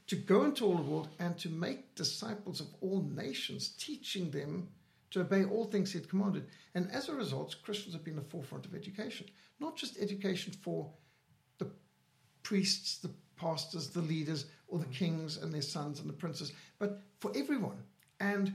to 0.07 0.15
go 0.15 0.43
into 0.43 0.65
all 0.65 0.75
the 0.75 0.83
world 0.83 1.09
and 1.19 1.37
to 1.39 1.49
make 1.49 1.95
disciples 1.95 2.59
of 2.59 2.67
all 2.81 3.01
nations, 3.01 3.69
teaching 3.69 4.31
them 4.31 4.67
to 5.13 5.21
obey 5.21 5.45
all 5.45 5.65
things 5.65 5.91
he 5.91 5.99
had 5.99 6.09
commanded. 6.09 6.47
And 6.73 6.89
as 6.91 7.07
a 7.07 7.13
result, 7.15 7.55
Christians 7.63 7.93
have 7.93 8.03
been 8.03 8.15
the 8.15 8.21
forefront 8.21 8.65
of 8.65 8.73
education, 8.73 9.27
not 9.59 9.77
just 9.77 9.97
education 9.99 10.53
for 10.61 10.91
the 11.59 11.67
priests, 12.41 12.97
the 12.97 13.11
pastors, 13.35 13.89
the 13.89 14.01
leaders, 14.01 14.47
or 14.67 14.79
the 14.79 14.85
kings 14.85 15.37
and 15.37 15.53
their 15.53 15.61
sons 15.61 15.99
and 15.99 16.09
the 16.09 16.13
princes, 16.13 16.51
but 16.79 17.01
for 17.19 17.31
everyone, 17.35 17.77
and 18.19 18.53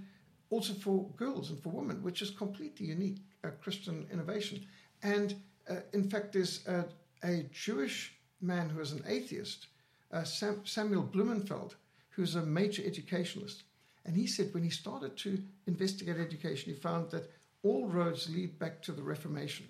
also 0.50 0.72
for 0.72 1.08
girls 1.16 1.50
and 1.50 1.62
for 1.62 1.70
women, 1.70 2.02
which 2.02 2.22
is 2.22 2.30
completely 2.30 2.86
unique 2.86 3.18
uh, 3.44 3.50
Christian 3.62 4.06
innovation. 4.12 4.66
And 5.04 5.36
uh, 5.70 5.76
in 5.92 6.10
fact, 6.10 6.32
there's 6.32 6.66
a, 6.66 6.84
a 7.22 7.44
Jewish 7.52 8.14
man 8.40 8.68
who 8.68 8.80
is 8.80 8.92
an 8.92 9.04
atheist 9.06 9.68
uh, 10.10 10.24
Sam, 10.24 10.62
Samuel 10.64 11.02
Blumenfeld, 11.02 11.76
who's 12.10 12.34
a 12.34 12.42
major 12.42 12.82
educationalist. 12.84 13.62
And 14.08 14.16
he 14.16 14.26
said 14.26 14.54
when 14.54 14.62
he 14.62 14.70
started 14.70 15.18
to 15.18 15.38
investigate 15.66 16.16
education, 16.16 16.72
he 16.72 16.80
found 16.80 17.10
that 17.10 17.30
all 17.62 17.86
roads 17.86 18.30
lead 18.30 18.58
back 18.58 18.80
to 18.84 18.92
the 18.92 19.02
Reformation, 19.02 19.66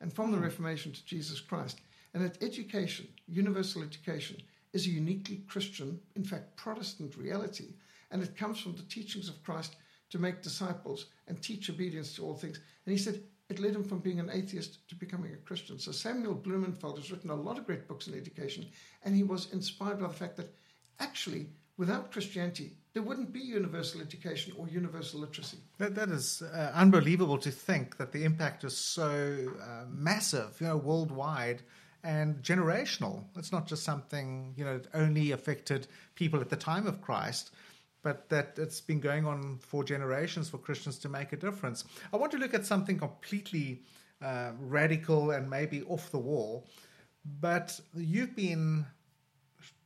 and 0.00 0.12
from 0.12 0.30
the 0.30 0.36
hmm. 0.36 0.44
Reformation 0.44 0.92
to 0.92 1.04
Jesus 1.04 1.40
Christ. 1.40 1.80
And 2.14 2.24
that 2.24 2.40
education, 2.40 3.08
universal 3.26 3.82
education, 3.82 4.36
is 4.72 4.86
a 4.86 4.90
uniquely 4.90 5.42
Christian, 5.48 5.98
in 6.14 6.22
fact, 6.22 6.56
Protestant 6.56 7.16
reality. 7.16 7.74
And 8.12 8.22
it 8.22 8.36
comes 8.36 8.60
from 8.60 8.76
the 8.76 8.82
teachings 8.82 9.28
of 9.28 9.42
Christ 9.42 9.74
to 10.10 10.20
make 10.20 10.40
disciples 10.40 11.06
and 11.26 11.42
teach 11.42 11.68
obedience 11.68 12.14
to 12.14 12.24
all 12.24 12.36
things. 12.36 12.60
And 12.86 12.92
he 12.92 12.98
said 12.98 13.20
it 13.48 13.58
led 13.58 13.74
him 13.74 13.82
from 13.82 13.98
being 13.98 14.20
an 14.20 14.30
atheist 14.32 14.86
to 14.88 14.94
becoming 14.94 15.32
a 15.32 15.46
Christian. 15.48 15.80
So 15.80 15.90
Samuel 15.90 16.34
Blumenfeld 16.34 16.98
has 16.98 17.10
written 17.10 17.30
a 17.30 17.34
lot 17.34 17.58
of 17.58 17.66
great 17.66 17.88
books 17.88 18.06
on 18.06 18.14
education, 18.14 18.68
and 19.02 19.16
he 19.16 19.24
was 19.24 19.52
inspired 19.52 19.98
by 19.98 20.06
the 20.06 20.14
fact 20.14 20.36
that 20.36 20.54
actually, 21.00 21.48
without 21.76 22.12
Christianity, 22.12 22.76
there 22.92 23.02
wouldn't 23.02 23.32
be 23.32 23.40
universal 23.40 24.00
education 24.00 24.52
or 24.58 24.68
universal 24.68 25.20
literacy. 25.20 25.58
That, 25.78 25.94
that 25.94 26.08
is 26.08 26.42
uh, 26.42 26.72
unbelievable 26.74 27.38
to 27.38 27.50
think 27.50 27.96
that 27.98 28.12
the 28.12 28.24
impact 28.24 28.64
is 28.64 28.76
so 28.76 29.52
uh, 29.62 29.84
massive, 29.88 30.56
you 30.60 30.66
know, 30.66 30.76
worldwide 30.76 31.62
and 32.02 32.42
generational. 32.42 33.24
It's 33.36 33.52
not 33.52 33.66
just 33.66 33.84
something, 33.84 34.54
you 34.56 34.64
know, 34.64 34.78
that 34.78 34.88
only 34.94 35.32
affected 35.32 35.86
people 36.14 36.40
at 36.40 36.48
the 36.48 36.56
time 36.56 36.86
of 36.86 37.00
Christ, 37.00 37.52
but 38.02 38.28
that 38.30 38.54
it's 38.56 38.80
been 38.80 39.00
going 39.00 39.26
on 39.26 39.58
for 39.60 39.84
generations 39.84 40.48
for 40.48 40.58
Christians 40.58 40.98
to 41.00 41.08
make 41.08 41.32
a 41.32 41.36
difference. 41.36 41.84
I 42.12 42.16
want 42.16 42.32
to 42.32 42.38
look 42.38 42.54
at 42.54 42.64
something 42.64 42.98
completely 42.98 43.82
uh, 44.22 44.52
radical 44.58 45.30
and 45.30 45.48
maybe 45.48 45.82
off 45.82 46.10
the 46.10 46.18
wall, 46.18 46.66
but 47.40 47.78
you've 47.94 48.34
been 48.34 48.86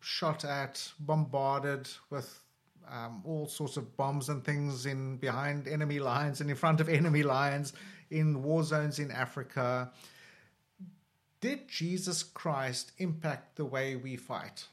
shot 0.00 0.44
at, 0.44 0.92
bombarded 1.00 1.88
with 2.10 2.43
um, 2.90 3.22
all 3.24 3.46
sorts 3.46 3.76
of 3.76 3.96
bombs 3.96 4.28
and 4.28 4.44
things 4.44 4.86
in 4.86 5.16
behind 5.16 5.68
enemy 5.68 5.98
lines 5.98 6.40
and 6.40 6.50
in 6.50 6.56
front 6.56 6.80
of 6.80 6.88
enemy 6.88 7.22
lines 7.22 7.72
in 8.10 8.42
war 8.42 8.62
zones 8.62 8.98
in 8.98 9.10
Africa. 9.10 9.90
Did 11.40 11.68
Jesus 11.68 12.22
Christ 12.22 12.92
impact 12.98 13.56
the 13.56 13.64
way 13.64 13.96
we 13.96 14.16
fight 14.16 14.66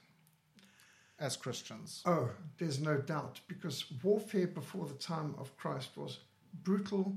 as 1.20 1.36
Christians? 1.36 2.02
Oh, 2.06 2.30
there's 2.58 2.80
no 2.80 2.98
doubt, 2.98 3.40
because 3.48 3.86
warfare 4.04 4.48
before 4.48 4.86
the 4.86 4.94
time 4.96 5.36
of 5.38 5.56
Christ 5.58 5.90
was 5.96 6.20
brutal, 6.64 7.16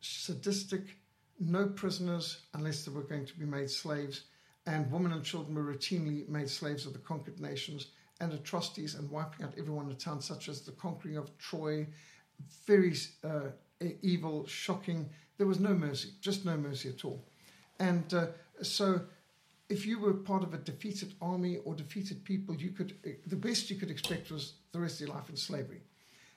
sadistic, 0.00 0.96
no 1.38 1.66
prisoners 1.66 2.38
unless 2.54 2.84
they 2.84 2.92
were 2.92 3.02
going 3.02 3.26
to 3.26 3.38
be 3.38 3.44
made 3.44 3.70
slaves, 3.70 4.22
and 4.66 4.90
women 4.90 5.12
and 5.12 5.24
children 5.24 5.54
were 5.54 5.74
routinely 5.74 6.28
made 6.28 6.48
slaves 6.48 6.86
of 6.86 6.92
the 6.92 6.98
conquered 6.98 7.40
nations, 7.40 7.88
and 8.22 8.32
atrocities 8.32 8.94
and 8.94 9.10
wiping 9.10 9.44
out 9.44 9.52
everyone 9.58 9.84
in 9.84 9.90
the 9.90 9.96
town, 9.96 10.22
such 10.22 10.48
as 10.48 10.62
the 10.62 10.72
conquering 10.72 11.16
of 11.16 11.36
Troy, 11.38 11.86
very 12.66 12.94
uh, 13.24 13.48
evil, 14.00 14.46
shocking. 14.46 15.10
There 15.36 15.46
was 15.46 15.60
no 15.60 15.74
mercy, 15.74 16.10
just 16.20 16.46
no 16.46 16.56
mercy 16.56 16.88
at 16.88 17.04
all. 17.04 17.22
And 17.80 18.14
uh, 18.14 18.26
so, 18.62 19.00
if 19.68 19.86
you 19.86 19.98
were 19.98 20.14
part 20.14 20.44
of 20.44 20.54
a 20.54 20.58
defeated 20.58 21.14
army 21.20 21.58
or 21.64 21.74
defeated 21.74 22.24
people, 22.24 22.54
you 22.54 22.70
could 22.70 22.94
the 23.26 23.36
best 23.36 23.70
you 23.70 23.76
could 23.76 23.90
expect 23.90 24.30
was 24.30 24.54
the 24.72 24.80
rest 24.80 25.00
of 25.00 25.08
your 25.08 25.16
life 25.16 25.28
in 25.28 25.36
slavery. 25.36 25.80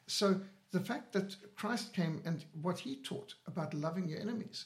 So 0.07 0.39
the 0.71 0.79
fact 0.79 1.13
that 1.13 1.35
Christ 1.55 1.93
came 1.93 2.21
and 2.25 2.45
what 2.61 2.79
he 2.79 2.97
taught 2.97 3.33
about 3.47 3.73
loving 3.73 4.07
your 4.07 4.19
enemies 4.19 4.65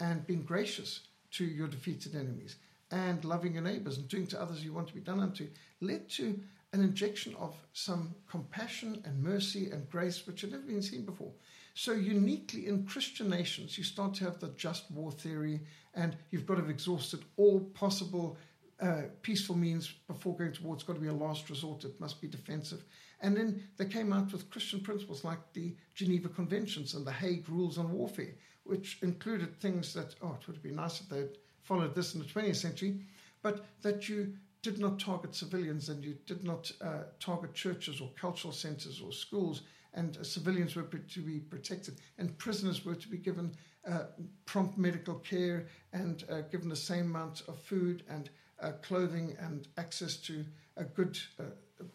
and 0.00 0.26
being 0.26 0.42
gracious 0.42 1.00
to 1.32 1.44
your 1.44 1.68
defeated 1.68 2.14
enemies 2.14 2.56
and 2.90 3.24
loving 3.24 3.54
your 3.54 3.62
neighbors 3.62 3.98
and 3.98 4.08
doing 4.08 4.26
to 4.28 4.40
others 4.40 4.64
you 4.64 4.72
want 4.72 4.88
to 4.88 4.94
be 4.94 5.00
done 5.00 5.20
unto 5.20 5.48
led 5.80 6.08
to 6.08 6.38
an 6.72 6.82
injection 6.82 7.34
of 7.36 7.56
some 7.72 8.14
compassion 8.28 9.02
and 9.04 9.22
mercy 9.22 9.70
and 9.70 9.90
grace 9.90 10.26
which 10.26 10.42
had 10.42 10.52
never 10.52 10.62
been 10.62 10.82
seen 10.82 11.04
before. 11.04 11.32
So, 11.74 11.92
uniquely 11.92 12.66
in 12.66 12.84
Christian 12.84 13.30
nations, 13.30 13.78
you 13.78 13.84
start 13.84 14.14
to 14.14 14.24
have 14.24 14.38
the 14.38 14.48
just 14.56 14.90
war 14.90 15.12
theory, 15.12 15.60
and 15.94 16.16
you've 16.30 16.46
got 16.46 16.54
to 16.54 16.62
have 16.62 16.70
exhausted 16.70 17.24
all 17.36 17.60
possible 17.60 18.36
uh, 18.80 19.02
peaceful 19.22 19.56
means 19.56 19.92
before 20.08 20.36
going 20.36 20.52
to 20.52 20.62
war. 20.62 20.74
It's 20.74 20.84
got 20.84 20.94
to 20.94 21.00
be 21.00 21.08
a 21.08 21.12
last 21.12 21.50
resort, 21.50 21.84
it 21.84 22.00
must 22.00 22.20
be 22.20 22.28
defensive. 22.28 22.84
And 23.20 23.36
then 23.36 23.62
they 23.76 23.84
came 23.84 24.12
out 24.12 24.32
with 24.32 24.50
Christian 24.50 24.80
principles 24.80 25.24
like 25.24 25.52
the 25.52 25.76
Geneva 25.94 26.28
Conventions 26.28 26.94
and 26.94 27.06
the 27.06 27.12
Hague 27.12 27.48
Rules 27.48 27.76
on 27.76 27.92
Warfare, 27.92 28.34
which 28.64 28.98
included 29.02 29.60
things 29.60 29.92
that, 29.94 30.14
oh, 30.22 30.36
it 30.40 30.46
would 30.46 30.56
have 30.56 30.62
been 30.62 30.76
nice 30.76 31.00
if 31.00 31.08
they'd 31.08 31.38
followed 31.62 31.94
this 31.94 32.14
in 32.14 32.20
the 32.20 32.26
20th 32.26 32.56
century, 32.56 33.00
but 33.42 33.66
that 33.82 34.08
you 34.08 34.34
did 34.62 34.78
not 34.78 34.98
target 34.98 35.34
civilians 35.34 35.88
and 35.88 36.04
you 36.04 36.16
did 36.26 36.44
not 36.44 36.70
uh, 36.82 37.04
target 37.18 37.54
churches 37.54 38.00
or 38.00 38.10
cultural 38.20 38.52
centers 38.52 39.00
or 39.00 39.12
schools, 39.12 39.62
and 39.94 40.16
uh, 40.18 40.24
civilians 40.24 40.76
were 40.76 40.82
to 40.82 41.20
be 41.20 41.38
protected, 41.38 41.98
and 42.18 42.36
prisoners 42.38 42.84
were 42.84 42.94
to 42.94 43.08
be 43.08 43.16
given 43.16 43.52
uh, 43.88 44.04
prompt 44.44 44.76
medical 44.76 45.14
care 45.14 45.66
and 45.92 46.24
uh, 46.30 46.42
given 46.42 46.68
the 46.68 46.76
same 46.76 47.06
amount 47.06 47.42
of 47.48 47.58
food 47.58 48.02
and 48.08 48.30
uh, 48.60 48.72
clothing 48.82 49.36
and 49.40 49.68
access 49.78 50.16
to 50.16 50.44
a 50.76 50.84
good 50.84 51.18
uh, 51.38 51.44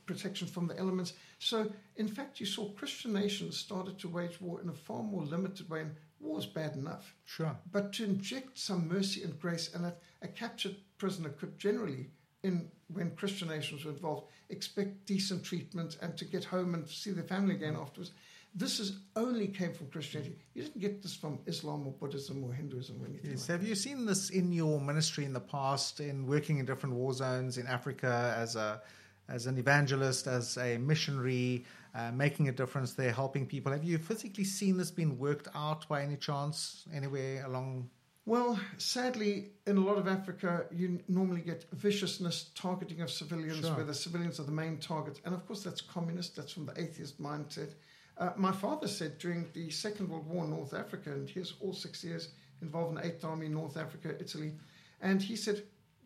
protection 0.05 0.47
from 0.47 0.67
the 0.67 0.77
elements. 0.79 1.13
So, 1.37 1.71
in 1.97 2.07
fact, 2.07 2.39
you 2.39 2.45
saw 2.47 2.71
Christian 2.71 3.13
nations 3.13 3.57
started 3.57 3.99
to 3.99 4.09
wage 4.09 4.41
war 4.41 4.61
in 4.61 4.69
a 4.69 4.73
far 4.73 5.03
more 5.03 5.23
limited 5.23 5.69
way, 5.69 5.81
and 5.81 5.95
war 6.19 6.39
is 6.39 6.45
bad 6.47 6.75
enough. 6.75 7.13
Sure. 7.25 7.55
But 7.71 7.93
to 7.93 8.03
inject 8.03 8.57
some 8.57 8.87
mercy 8.87 9.23
and 9.23 9.39
grace, 9.39 9.73
and 9.75 9.85
a, 9.85 9.95
a 10.23 10.27
captured 10.27 10.75
prisoner 10.97 11.29
could 11.29 11.59
generally 11.59 12.09
in 12.45 12.69
when 12.93 13.15
Christian 13.15 13.47
nations 13.47 13.83
were 13.83 13.91
involved, 13.91 14.27
expect 14.49 15.05
decent 15.05 15.43
treatment 15.43 15.97
and 16.01 16.15
to 16.17 16.25
get 16.25 16.43
home 16.45 16.75
and 16.75 16.87
see 16.87 17.11
their 17.11 17.23
family 17.23 17.55
again 17.55 17.75
afterwards. 17.75 18.11
This 18.53 18.79
is 18.79 18.99
only 19.17 19.47
came 19.47 19.73
from 19.73 19.87
Christianity. 19.87 20.37
You 20.53 20.63
didn't 20.63 20.79
get 20.79 21.01
this 21.01 21.15
from 21.15 21.39
Islam 21.45 21.85
or 21.87 21.91
Buddhism 21.91 22.43
or 22.43 22.53
Hinduism 22.53 23.01
or 23.01 23.07
anything. 23.07 23.31
Yes. 23.31 23.49
Like 23.49 23.59
Have 23.59 23.67
you 23.67 23.75
seen 23.75 24.05
this 24.05 24.29
in 24.29 24.53
your 24.53 24.79
ministry 24.79 25.25
in 25.25 25.33
the 25.33 25.41
past, 25.41 25.99
in 25.99 26.25
working 26.25 26.59
in 26.59 26.65
different 26.65 26.95
war 26.95 27.11
zones 27.11 27.57
in 27.57 27.67
Africa 27.67 28.33
as 28.37 28.55
a 28.55 28.81
as 29.27 29.47
an 29.47 29.57
evangelist, 29.57 30.27
as 30.27 30.55
a 30.57 30.77
missionary, 30.77 31.65
uh, 31.95 32.11
making 32.11 32.47
a 32.47 32.51
difference 32.51 32.93
there, 32.93 33.11
helping 33.11 33.45
people? 33.45 33.71
Have 33.71 33.83
you 33.83 33.97
physically 33.97 34.43
seen 34.43 34.77
this 34.77 34.91
being 34.91 35.17
worked 35.17 35.47
out 35.55 35.87
by 35.89 36.03
any 36.03 36.15
chance 36.15 36.85
anywhere 36.93 37.43
along 37.45 37.89
Well, 38.27 38.59
sadly, 38.77 39.51
in 39.67 39.77
a 39.77 39.81
lot 39.81 39.97
of 39.99 40.07
Africa, 40.07 40.65
you 40.71 40.99
normally 41.07 41.41
get 41.41 41.65
viciousness, 41.71 42.49
targeting 42.55 43.01
of 43.01 43.11
civilians, 43.11 43.59
Sure. 43.59 43.75
where 43.75 43.85
the 43.85 43.93
civilians 43.93 44.39
are 44.39 44.43
the 44.43 44.51
main 44.51 44.79
target. 44.79 45.21
And 45.25 45.35
of 45.35 45.45
course, 45.45 45.63
that's 45.63 45.79
communist, 45.81 46.35
that's 46.35 46.51
from 46.51 46.65
the 46.65 46.79
atheist 46.79 47.21
mindset. 47.21 47.75
Uh, 48.17 48.31
my 48.35 48.51
father 48.51 48.87
said 48.87 49.19
during 49.19 49.47
the 49.53 49.69
Second 49.69 50.09
World 50.09 50.25
War 50.27 50.45
in 50.45 50.49
North 50.49 50.73
Africa, 50.73 51.11
and 51.11 51.29
he 51.29 51.39
was 51.39 51.53
all 51.59 51.73
six 51.73 52.03
years 52.03 52.29
involved 52.61 52.89
in 52.89 52.95
the 52.95 53.05
Eighth 53.05 53.23
Army, 53.23 53.45
in 53.45 53.53
North 53.53 53.77
Africa, 53.77 54.15
Italy, 54.19 54.53
and 55.01 55.21
he 55.21 55.35
said 55.35 55.61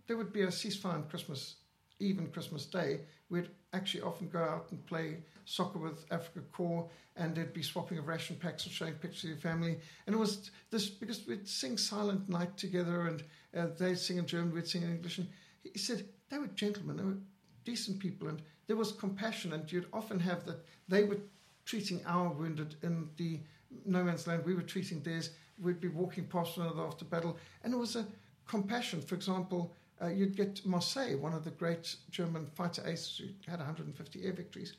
there 0.07 0.17
would 0.17 0.33
be 0.33 0.41
a 0.41 0.47
ceasefire 0.47 0.95
on 0.95 1.07
Christmas 1.07 1.55
Eve 1.99 2.19
and 2.19 2.31
Christmas 2.31 2.65
Day. 2.65 3.01
We'd 3.29 3.49
actually 3.73 4.01
often 4.01 4.29
go 4.29 4.39
out 4.39 4.67
and 4.71 4.85
play 4.85 5.17
soccer 5.45 5.79
with 5.79 6.07
Afrika 6.09 6.43
Korps, 6.53 6.89
and 7.15 7.35
they'd 7.35 7.53
be 7.53 7.61
swapping 7.61 7.97
of 7.97 8.07
ration 8.07 8.35
packs 8.35 8.65
and 8.65 8.73
showing 8.73 8.93
pictures 8.93 9.25
of 9.25 9.29
your 9.29 9.39
family. 9.39 9.77
And 10.07 10.15
it 10.15 10.19
was 10.19 10.51
this 10.71 10.89
because 10.89 11.27
we'd 11.27 11.47
sing 11.47 11.77
Silent 11.77 12.29
Night 12.29 12.55
together, 12.57 13.07
and 13.07 13.23
uh, 13.55 13.73
they'd 13.77 13.97
sing 13.97 14.17
in 14.17 14.25
German, 14.25 14.53
we'd 14.53 14.67
sing 14.67 14.83
in 14.83 14.91
English. 14.91 15.17
And 15.17 15.27
he 15.63 15.77
said 15.77 16.05
they 16.29 16.37
were 16.37 16.47
gentlemen, 16.47 16.97
they 16.97 17.03
were 17.03 17.17
decent 17.65 17.99
people, 17.99 18.27
and 18.27 18.41
there 18.67 18.77
was 18.77 18.91
compassion. 18.91 19.53
And 19.53 19.71
you'd 19.71 19.87
often 19.93 20.19
have 20.19 20.45
that 20.45 20.65
they 20.87 21.03
were 21.03 21.19
treating 21.65 22.01
our 22.05 22.29
wounded 22.29 22.75
in 22.81 23.09
the 23.17 23.39
no 23.85 24.03
man's 24.03 24.25
land, 24.25 24.45
we 24.45 24.55
were 24.55 24.61
treating 24.61 25.01
theirs. 25.01 25.31
We'd 25.61 25.81
be 25.81 25.89
walking 25.89 26.25
past 26.25 26.57
one 26.57 26.67
another 26.67 26.85
after 26.87 27.05
battle, 27.05 27.37
and 27.63 27.73
it 27.73 27.77
was 27.77 27.95
a 27.95 28.05
compassion. 28.47 29.01
For 29.01 29.15
example, 29.15 29.75
uh, 30.01 30.07
you'd 30.07 30.35
get 30.35 30.65
Marseille, 30.65 31.17
one 31.17 31.33
of 31.33 31.43
the 31.43 31.51
great 31.51 31.95
German 32.09 32.45
fighter 32.55 32.85
aces 32.87 33.17
who 33.17 33.51
had 33.51 33.59
150 33.59 34.25
air 34.25 34.33
victories. 34.33 34.73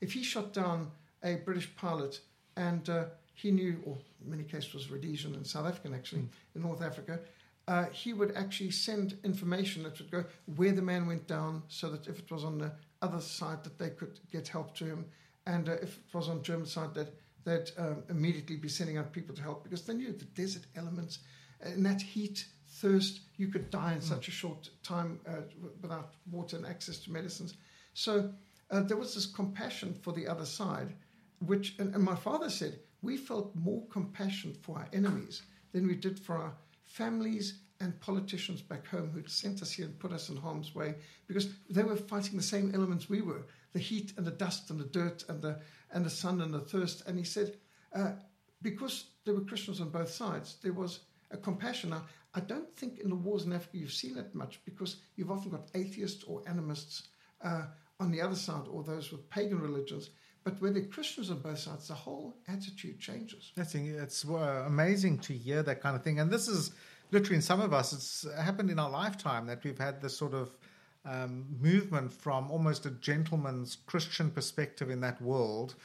If 0.00 0.12
he 0.12 0.22
shot 0.22 0.52
down 0.52 0.90
a 1.22 1.36
British 1.36 1.74
pilot 1.76 2.20
and 2.56 2.88
uh, 2.88 3.04
he 3.34 3.50
knew, 3.50 3.80
or 3.84 3.96
in 4.22 4.30
many 4.30 4.44
cases 4.44 4.74
was 4.74 4.90
Rhodesian 4.90 5.34
and 5.34 5.46
South 5.46 5.66
African 5.66 5.94
actually, 5.94 6.28
in 6.54 6.62
North 6.62 6.82
Africa, 6.82 7.20
uh, 7.68 7.84
he 7.86 8.12
would 8.12 8.34
actually 8.36 8.70
send 8.70 9.16
information 9.24 9.84
that 9.84 9.98
would 9.98 10.10
go 10.10 10.24
where 10.56 10.72
the 10.72 10.82
man 10.82 11.06
went 11.06 11.26
down 11.26 11.62
so 11.68 11.88
that 11.90 12.06
if 12.08 12.18
it 12.18 12.30
was 12.30 12.44
on 12.44 12.58
the 12.58 12.72
other 13.00 13.20
side 13.20 13.62
that 13.62 13.78
they 13.78 13.90
could 13.90 14.18
get 14.32 14.48
help 14.48 14.74
to 14.74 14.84
him 14.84 15.04
and 15.46 15.68
uh, 15.68 15.72
if 15.74 15.98
it 15.98 16.14
was 16.14 16.28
on 16.28 16.42
German 16.42 16.66
side 16.66 16.94
that 16.94 17.14
they'd 17.44 17.70
um, 17.78 18.02
immediately 18.08 18.56
be 18.56 18.68
sending 18.68 18.96
out 18.96 19.12
people 19.12 19.34
to 19.34 19.42
help 19.42 19.62
because 19.62 19.82
they 19.82 19.94
knew 19.94 20.12
the 20.12 20.24
desert 20.24 20.62
elements 20.76 21.20
and 21.60 21.84
that 21.86 22.02
heat, 22.02 22.46
thirst, 22.82 23.20
you 23.36 23.46
could 23.46 23.70
die 23.70 23.94
in 23.94 24.00
such 24.00 24.26
a 24.26 24.32
short 24.32 24.68
time 24.82 25.20
uh, 25.26 25.42
without 25.80 26.14
water 26.30 26.56
and 26.56 26.66
access 26.66 26.98
to 26.98 27.12
medicines. 27.12 27.54
So 27.94 28.32
uh, 28.70 28.80
there 28.80 28.96
was 28.96 29.14
this 29.14 29.26
compassion 29.26 29.94
for 30.02 30.12
the 30.12 30.26
other 30.26 30.44
side, 30.44 30.94
which, 31.38 31.76
and, 31.78 31.94
and 31.94 32.02
my 32.02 32.16
father 32.16 32.50
said, 32.50 32.80
we 33.00 33.16
felt 33.16 33.54
more 33.54 33.86
compassion 33.88 34.56
for 34.62 34.78
our 34.78 34.88
enemies 34.92 35.42
than 35.72 35.86
we 35.86 35.94
did 35.94 36.18
for 36.18 36.36
our 36.36 36.54
families 36.84 37.60
and 37.80 37.98
politicians 38.00 38.60
back 38.60 38.86
home 38.86 39.10
who'd 39.12 39.30
sent 39.30 39.62
us 39.62 39.72
here 39.72 39.86
and 39.86 39.98
put 39.98 40.12
us 40.12 40.28
in 40.28 40.36
harm's 40.36 40.74
way 40.74 40.94
because 41.26 41.48
they 41.70 41.82
were 41.82 41.96
fighting 41.96 42.36
the 42.36 42.42
same 42.42 42.72
elements 42.74 43.08
we 43.08 43.22
were 43.22 43.44
the 43.72 43.78
heat 43.78 44.12
and 44.16 44.26
the 44.26 44.30
dust 44.30 44.70
and 44.70 44.78
the 44.78 44.84
dirt 44.84 45.24
and 45.28 45.40
the, 45.40 45.58
and 45.92 46.04
the 46.04 46.10
sun 46.10 46.40
and 46.40 46.52
the 46.52 46.60
thirst. 46.60 47.02
And 47.06 47.18
he 47.18 47.24
said, 47.24 47.56
uh, 47.94 48.12
because 48.60 49.06
there 49.24 49.34
were 49.34 49.40
Christians 49.40 49.80
on 49.80 49.88
both 49.88 50.10
sides, 50.10 50.56
there 50.62 50.72
was 50.72 51.00
a 51.30 51.36
compassion. 51.36 51.90
Now, 51.90 52.04
I 52.34 52.40
don't 52.40 52.74
think 52.76 52.98
in 52.98 53.10
the 53.10 53.14
wars 53.16 53.44
in 53.44 53.52
Africa 53.52 53.76
you've 53.78 53.92
seen 53.92 54.16
it 54.16 54.34
much 54.34 54.60
because 54.64 54.96
you've 55.16 55.30
often 55.30 55.50
got 55.50 55.68
atheists 55.74 56.24
or 56.24 56.42
animists 56.46 57.08
uh, 57.44 57.64
on 58.00 58.10
the 58.10 58.20
other 58.20 58.34
side 58.34 58.64
or 58.70 58.82
those 58.82 59.12
with 59.12 59.28
pagan 59.28 59.60
religions. 59.60 60.10
But 60.44 60.60
where 60.60 60.72
there 60.72 60.82
are 60.82 60.86
Christians 60.86 61.30
on 61.30 61.38
both 61.38 61.58
sides, 61.58 61.88
the 61.88 61.94
whole 61.94 62.34
attitude 62.48 62.98
changes. 62.98 63.52
That's 63.54 63.74
it's 63.74 64.24
uh, 64.24 64.64
amazing 64.66 65.18
to 65.20 65.32
hear 65.32 65.62
that 65.62 65.80
kind 65.80 65.94
of 65.94 66.02
thing, 66.02 66.18
and 66.18 66.30
this 66.30 66.48
is 66.48 66.72
literally 67.12 67.36
in 67.36 67.42
some 67.42 67.60
of 67.60 67.72
us. 67.72 67.92
It's 67.92 68.26
happened 68.36 68.70
in 68.70 68.80
our 68.80 68.90
lifetime 68.90 69.46
that 69.46 69.62
we've 69.62 69.78
had 69.78 70.00
this 70.00 70.16
sort 70.16 70.34
of 70.34 70.56
um, 71.04 71.46
movement 71.60 72.12
from 72.12 72.50
almost 72.50 72.86
a 72.86 72.90
gentleman's 72.90 73.76
Christian 73.86 74.30
perspective 74.30 74.90
in 74.90 75.00
that 75.00 75.20
world 75.22 75.76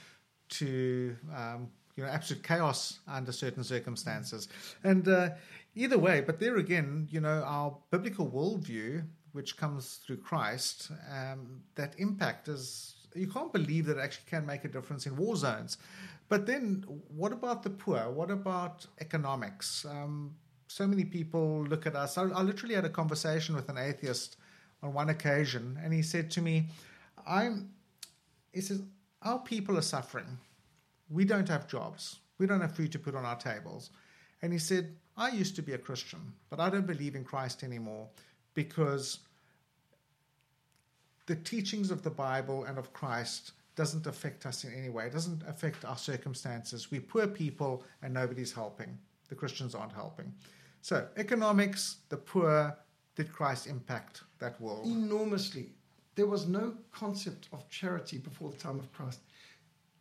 to 0.49 1.15
um, 1.35 1.69
you 1.95 2.03
know 2.03 2.09
absolute 2.09 2.43
chaos 2.43 2.99
under 3.07 3.31
certain 3.31 3.63
circumstances. 3.63 4.47
And 4.83 5.07
uh, 5.07 5.31
either 5.77 5.97
way, 5.97 6.21
but 6.21 6.39
there 6.39 6.57
again, 6.57 7.07
you 7.11 7.21
know, 7.21 7.43
our 7.45 7.77
biblical 7.91 8.27
worldview, 8.27 9.05
which 9.31 9.55
comes 9.57 9.99
through 10.03 10.17
Christ, 10.17 10.91
um, 11.11 11.61
that 11.75 11.93
impact 11.99 12.47
is 12.47 12.95
you 13.15 13.27
can't 13.27 13.53
believe 13.53 13.85
that 13.85 13.97
it 13.97 14.01
actually 14.01 14.25
can 14.29 14.45
make 14.45 14.65
a 14.65 14.67
difference 14.67 15.05
in 15.05 15.15
war 15.15 15.35
zones. 15.35 15.77
But 16.29 16.45
then, 16.45 16.83
what 17.07 17.31
about 17.31 17.63
the 17.63 17.69
poor? 17.69 18.09
What 18.11 18.31
about 18.31 18.85
economics? 18.99 19.85
Um, 19.85 20.35
so 20.67 20.85
many 20.85 21.05
people 21.05 21.63
look 21.63 21.85
at 21.85 21.95
us. 21.95 22.17
I, 22.17 22.23
I 22.23 22.41
literally 22.41 22.75
had 22.75 22.85
a 22.85 22.89
conversation 22.89 23.55
with 23.55 23.69
an 23.69 23.77
atheist 23.77 24.37
on 24.83 24.93
one 24.93 25.09
occasion, 25.09 25.79
and 25.81 25.93
he 25.93 26.01
said 26.01 26.29
to 26.31 26.41
me, 26.41 26.67
"I'm," 27.25 27.69
he 28.51 28.61
says, 28.61 28.81
"Our 29.21 29.39
people 29.39 29.77
are 29.77 29.83
suffering. 29.83 30.37
We 31.09 31.23
don't 31.23 31.47
have 31.47 31.67
jobs. 31.67 32.19
We 32.37 32.45
don't 32.47 32.61
have 32.61 32.75
food 32.75 32.91
to 32.91 32.99
put 32.99 33.15
on 33.15 33.25
our 33.25 33.37
tables." 33.37 33.91
And 34.41 34.53
he 34.53 34.59
said, 34.59 34.95
I 35.17 35.29
used 35.29 35.55
to 35.55 35.61
be 35.61 35.73
a 35.73 35.77
Christian, 35.77 36.19
but 36.49 36.59
I 36.59 36.69
don't 36.69 36.85
believe 36.85 37.15
in 37.15 37.23
Christ 37.23 37.63
anymore 37.63 38.07
because 38.53 39.19
the 41.25 41.35
teachings 41.35 41.91
of 41.91 42.03
the 42.03 42.09
Bible 42.09 42.65
and 42.65 42.77
of 42.77 42.93
Christ 42.93 43.53
doesn't 43.75 44.07
affect 44.07 44.45
us 44.45 44.63
in 44.63 44.73
any 44.73 44.89
way. 44.89 45.05
It 45.07 45.13
doesn't 45.13 45.43
affect 45.47 45.85
our 45.85 45.97
circumstances. 45.97 46.91
We're 46.91 47.01
poor 47.01 47.27
people 47.27 47.83
and 48.01 48.13
nobody's 48.13 48.51
helping. 48.51 48.97
The 49.29 49.35
Christians 49.35 49.75
aren't 49.75 49.93
helping. 49.93 50.33
So, 50.81 51.07
economics, 51.17 51.97
the 52.09 52.17
poor, 52.17 52.75
did 53.15 53.31
Christ 53.31 53.67
impact 53.67 54.23
that 54.39 54.59
world? 54.61 54.85
Enormously. 54.85 55.69
There 56.15 56.27
was 56.27 56.47
no 56.47 56.75
concept 56.91 57.49
of 57.51 57.69
charity 57.69 58.17
before 58.17 58.49
the 58.49 58.57
time 58.57 58.79
of 58.79 58.91
Christ. 58.93 59.19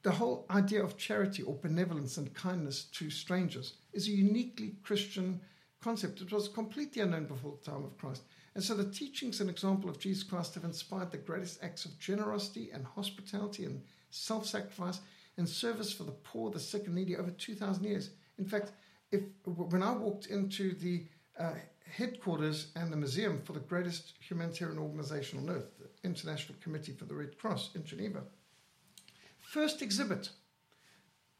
The 0.06 0.12
whole 0.12 0.46
idea 0.50 0.84
of 0.84 0.96
charity 0.96 1.42
or 1.42 1.58
benevolence 1.60 2.16
and 2.16 2.32
kindness 2.32 2.84
to 2.92 3.10
strangers 3.10 3.72
is 3.92 4.06
a 4.06 4.12
uniquely 4.12 4.76
Christian 4.84 5.40
concept. 5.82 6.20
It 6.20 6.30
was 6.30 6.46
completely 6.46 7.02
unknown 7.02 7.24
before 7.24 7.58
the 7.58 7.68
time 7.72 7.82
of 7.82 7.98
Christ. 7.98 8.22
And 8.54 8.62
so 8.62 8.74
the 8.74 8.88
teachings 8.88 9.40
and 9.40 9.50
example 9.50 9.90
of 9.90 9.98
Jesus 9.98 10.22
Christ 10.22 10.54
have 10.54 10.62
inspired 10.62 11.10
the 11.10 11.16
greatest 11.16 11.58
acts 11.60 11.86
of 11.86 11.98
generosity 11.98 12.70
and 12.72 12.86
hospitality 12.86 13.64
and 13.64 13.82
self 14.10 14.46
sacrifice 14.46 15.00
and 15.38 15.48
service 15.48 15.92
for 15.92 16.04
the 16.04 16.12
poor, 16.12 16.52
the 16.52 16.60
sick, 16.60 16.86
and 16.86 16.94
needy 16.94 17.16
over 17.16 17.32
2,000 17.32 17.82
years. 17.82 18.10
In 18.38 18.44
fact, 18.44 18.70
if 19.10 19.22
when 19.44 19.82
I 19.82 19.90
walked 19.90 20.26
into 20.26 20.72
the 20.74 21.04
uh, 21.36 21.54
headquarters 21.90 22.68
and 22.76 22.92
the 22.92 22.96
museum 22.96 23.40
for 23.42 23.54
the 23.54 23.58
greatest 23.58 24.12
humanitarian 24.20 24.78
organization 24.78 25.40
on 25.40 25.50
earth, 25.50 25.66
the 25.80 26.08
International 26.08 26.56
Committee 26.62 26.92
for 26.92 27.06
the 27.06 27.14
Red 27.16 27.36
Cross 27.38 27.70
in 27.74 27.84
Geneva, 27.84 28.22
first 29.46 29.80
exhibit, 29.80 30.30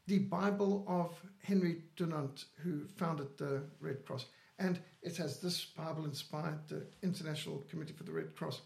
the 0.07 0.19
Bible 0.19 0.85
of 0.87 1.15
Henry 1.43 1.83
Dunant, 1.97 2.45
who 2.63 2.87
founded 2.87 3.37
the 3.37 3.63
Red 3.79 4.05
Cross. 4.05 4.25
And 4.59 4.79
it 5.01 5.17
has 5.17 5.39
this 5.39 5.65
Bible 5.65 6.05
inspired 6.05 6.67
the 6.67 6.87
International 7.03 7.65
Committee 7.69 7.93
for 7.93 8.03
the 8.03 8.13
Red 8.13 8.35
Cross. 8.35 8.61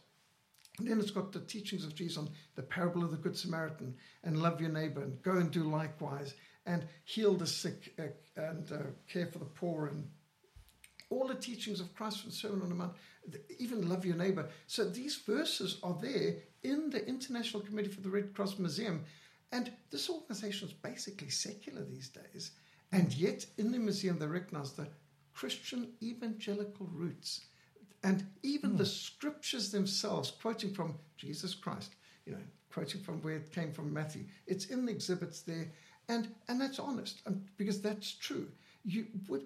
And 0.80 0.88
then 0.88 1.00
it's 1.00 1.12
got 1.12 1.32
the 1.32 1.42
teachings 1.42 1.84
of 1.84 1.96
Jesus 1.96 2.18
on 2.18 2.30
the 2.56 2.62
parable 2.62 3.04
of 3.04 3.12
the 3.12 3.18
Good 3.18 3.38
Samaritan 3.38 3.96
and 4.24 4.42
love 4.42 4.62
your 4.62 4.70
neighbor 4.70 5.02
and 5.02 5.22
go 5.22 5.34
and 5.34 5.52
do 5.52 5.64
likewise 5.64 6.36
and 6.66 6.86
heal 7.04 7.34
the 7.36 7.48
sick 7.48 7.94
uh, 8.00 8.42
and 8.42 8.72
uh, 8.72 8.78
care 9.12 9.26
for 9.26 9.40
the 9.40 9.46
poor 9.46 9.88
and 9.88 10.08
all 11.10 11.28
the 11.28 11.36
teachings 11.36 11.82
of 11.82 11.94
Christ 11.94 12.22
from 12.22 12.30
the 12.30 12.36
Sermon 12.36 12.62
on 12.62 12.70
the 12.70 12.76
Mount, 12.76 12.94
even 13.60 13.90
love 13.90 14.06
your 14.06 14.16
neighbor. 14.16 14.48
So 14.66 14.86
these 14.86 15.18
verses 15.18 15.78
are 15.84 15.98
there 16.02 16.36
in 16.64 16.90
the 16.90 17.06
International 17.06 17.62
Committee 17.62 17.90
for 17.90 18.02
the 18.02 18.10
Red 18.10 18.34
Cross 18.34 18.58
Museum. 18.58 19.04
And 19.52 19.72
this 19.90 20.10
organization 20.10 20.70
is 20.70 20.74
basically 20.74 21.30
secular 21.30 21.84
these 21.84 22.10
days. 22.10 22.52
And 22.92 23.14
yet, 23.14 23.46
in 23.58 23.72
the 23.72 23.80
museum, 23.80 24.20
they 24.20 24.28
recognize 24.28 24.74
the 24.74 24.88
Christian 25.34 25.94
evangelical 26.02 26.88
roots. 26.92 27.46
And 28.04 28.26
even 28.44 28.72
mm. 28.72 28.78
the 28.78 28.86
scriptures 28.86 29.72
themselves, 29.72 30.32
quoting 30.32 30.74
from 30.74 30.96
Jesus 31.18 31.54
Christ, 31.54 31.96
you 32.26 32.34
know, 32.34 32.40
quoting 32.72 33.02
from 33.02 33.22
where 33.22 33.36
it 33.36 33.52
came 33.52 33.72
from 33.72 33.94
Matthew, 33.94 34.24
it's 34.48 34.66
in 34.66 34.86
the 34.86 34.92
exhibits 34.92 35.42
there. 35.42 35.72
And, 36.10 36.30
and 36.48 36.60
that's 36.60 36.80
honest 36.80 37.22
and, 37.26 37.46
because 37.58 37.82
that's 37.82 38.14
true. 38.14 38.48
You 38.84 39.08
would, 39.28 39.46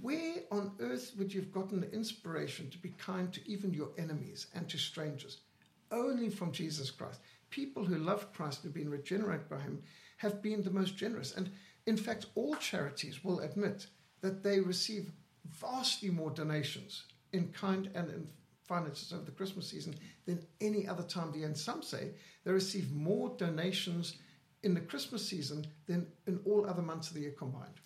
where 0.00 0.34
on 0.52 0.72
earth 0.80 1.14
would 1.18 1.32
you 1.32 1.40
have 1.40 1.52
gotten 1.52 1.80
the 1.80 1.92
inspiration 1.92 2.70
to 2.70 2.78
be 2.78 2.90
kind 2.90 3.32
to 3.32 3.40
even 3.48 3.72
your 3.72 3.88
enemies 3.96 4.48
and 4.54 4.68
to 4.68 4.78
strangers? 4.78 5.38
Only 5.90 6.28
from 6.28 6.52
Jesus 6.52 6.90
Christ. 6.90 7.20
People 7.50 7.84
who 7.84 7.96
love 7.96 8.32
Christ 8.32 8.64
and 8.64 8.74
have 8.74 8.74
been 8.74 8.90
regenerated 8.90 9.48
by 9.48 9.60
him 9.60 9.82
have 10.18 10.42
been 10.42 10.62
the 10.62 10.70
most 10.70 10.96
generous. 10.96 11.34
And 11.34 11.50
in 11.86 11.96
fact, 11.96 12.26
all 12.34 12.54
charities 12.56 13.24
will 13.24 13.40
admit 13.40 13.86
that 14.20 14.42
they 14.42 14.60
receive 14.60 15.12
vastly 15.46 16.10
more 16.10 16.30
donations 16.30 17.04
in 17.32 17.48
kind 17.48 17.90
and 17.94 18.10
in 18.10 18.28
finances 18.64 19.12
over 19.12 19.24
the 19.24 19.30
Christmas 19.30 19.68
season 19.68 19.94
than 20.26 20.44
any 20.60 20.86
other 20.86 21.02
time 21.02 21.28
of 21.28 21.32
the 21.32 21.38
year. 21.40 21.48
And 21.48 21.56
some 21.56 21.82
say 21.82 22.10
they 22.44 22.52
receive 22.52 22.92
more 22.92 23.34
donations 23.38 24.16
in 24.62 24.74
the 24.74 24.80
Christmas 24.80 25.26
season 25.26 25.66
than 25.86 26.06
in 26.26 26.40
all 26.44 26.68
other 26.68 26.82
months 26.82 27.08
of 27.08 27.14
the 27.14 27.20
year 27.20 27.34
combined. 27.38 27.80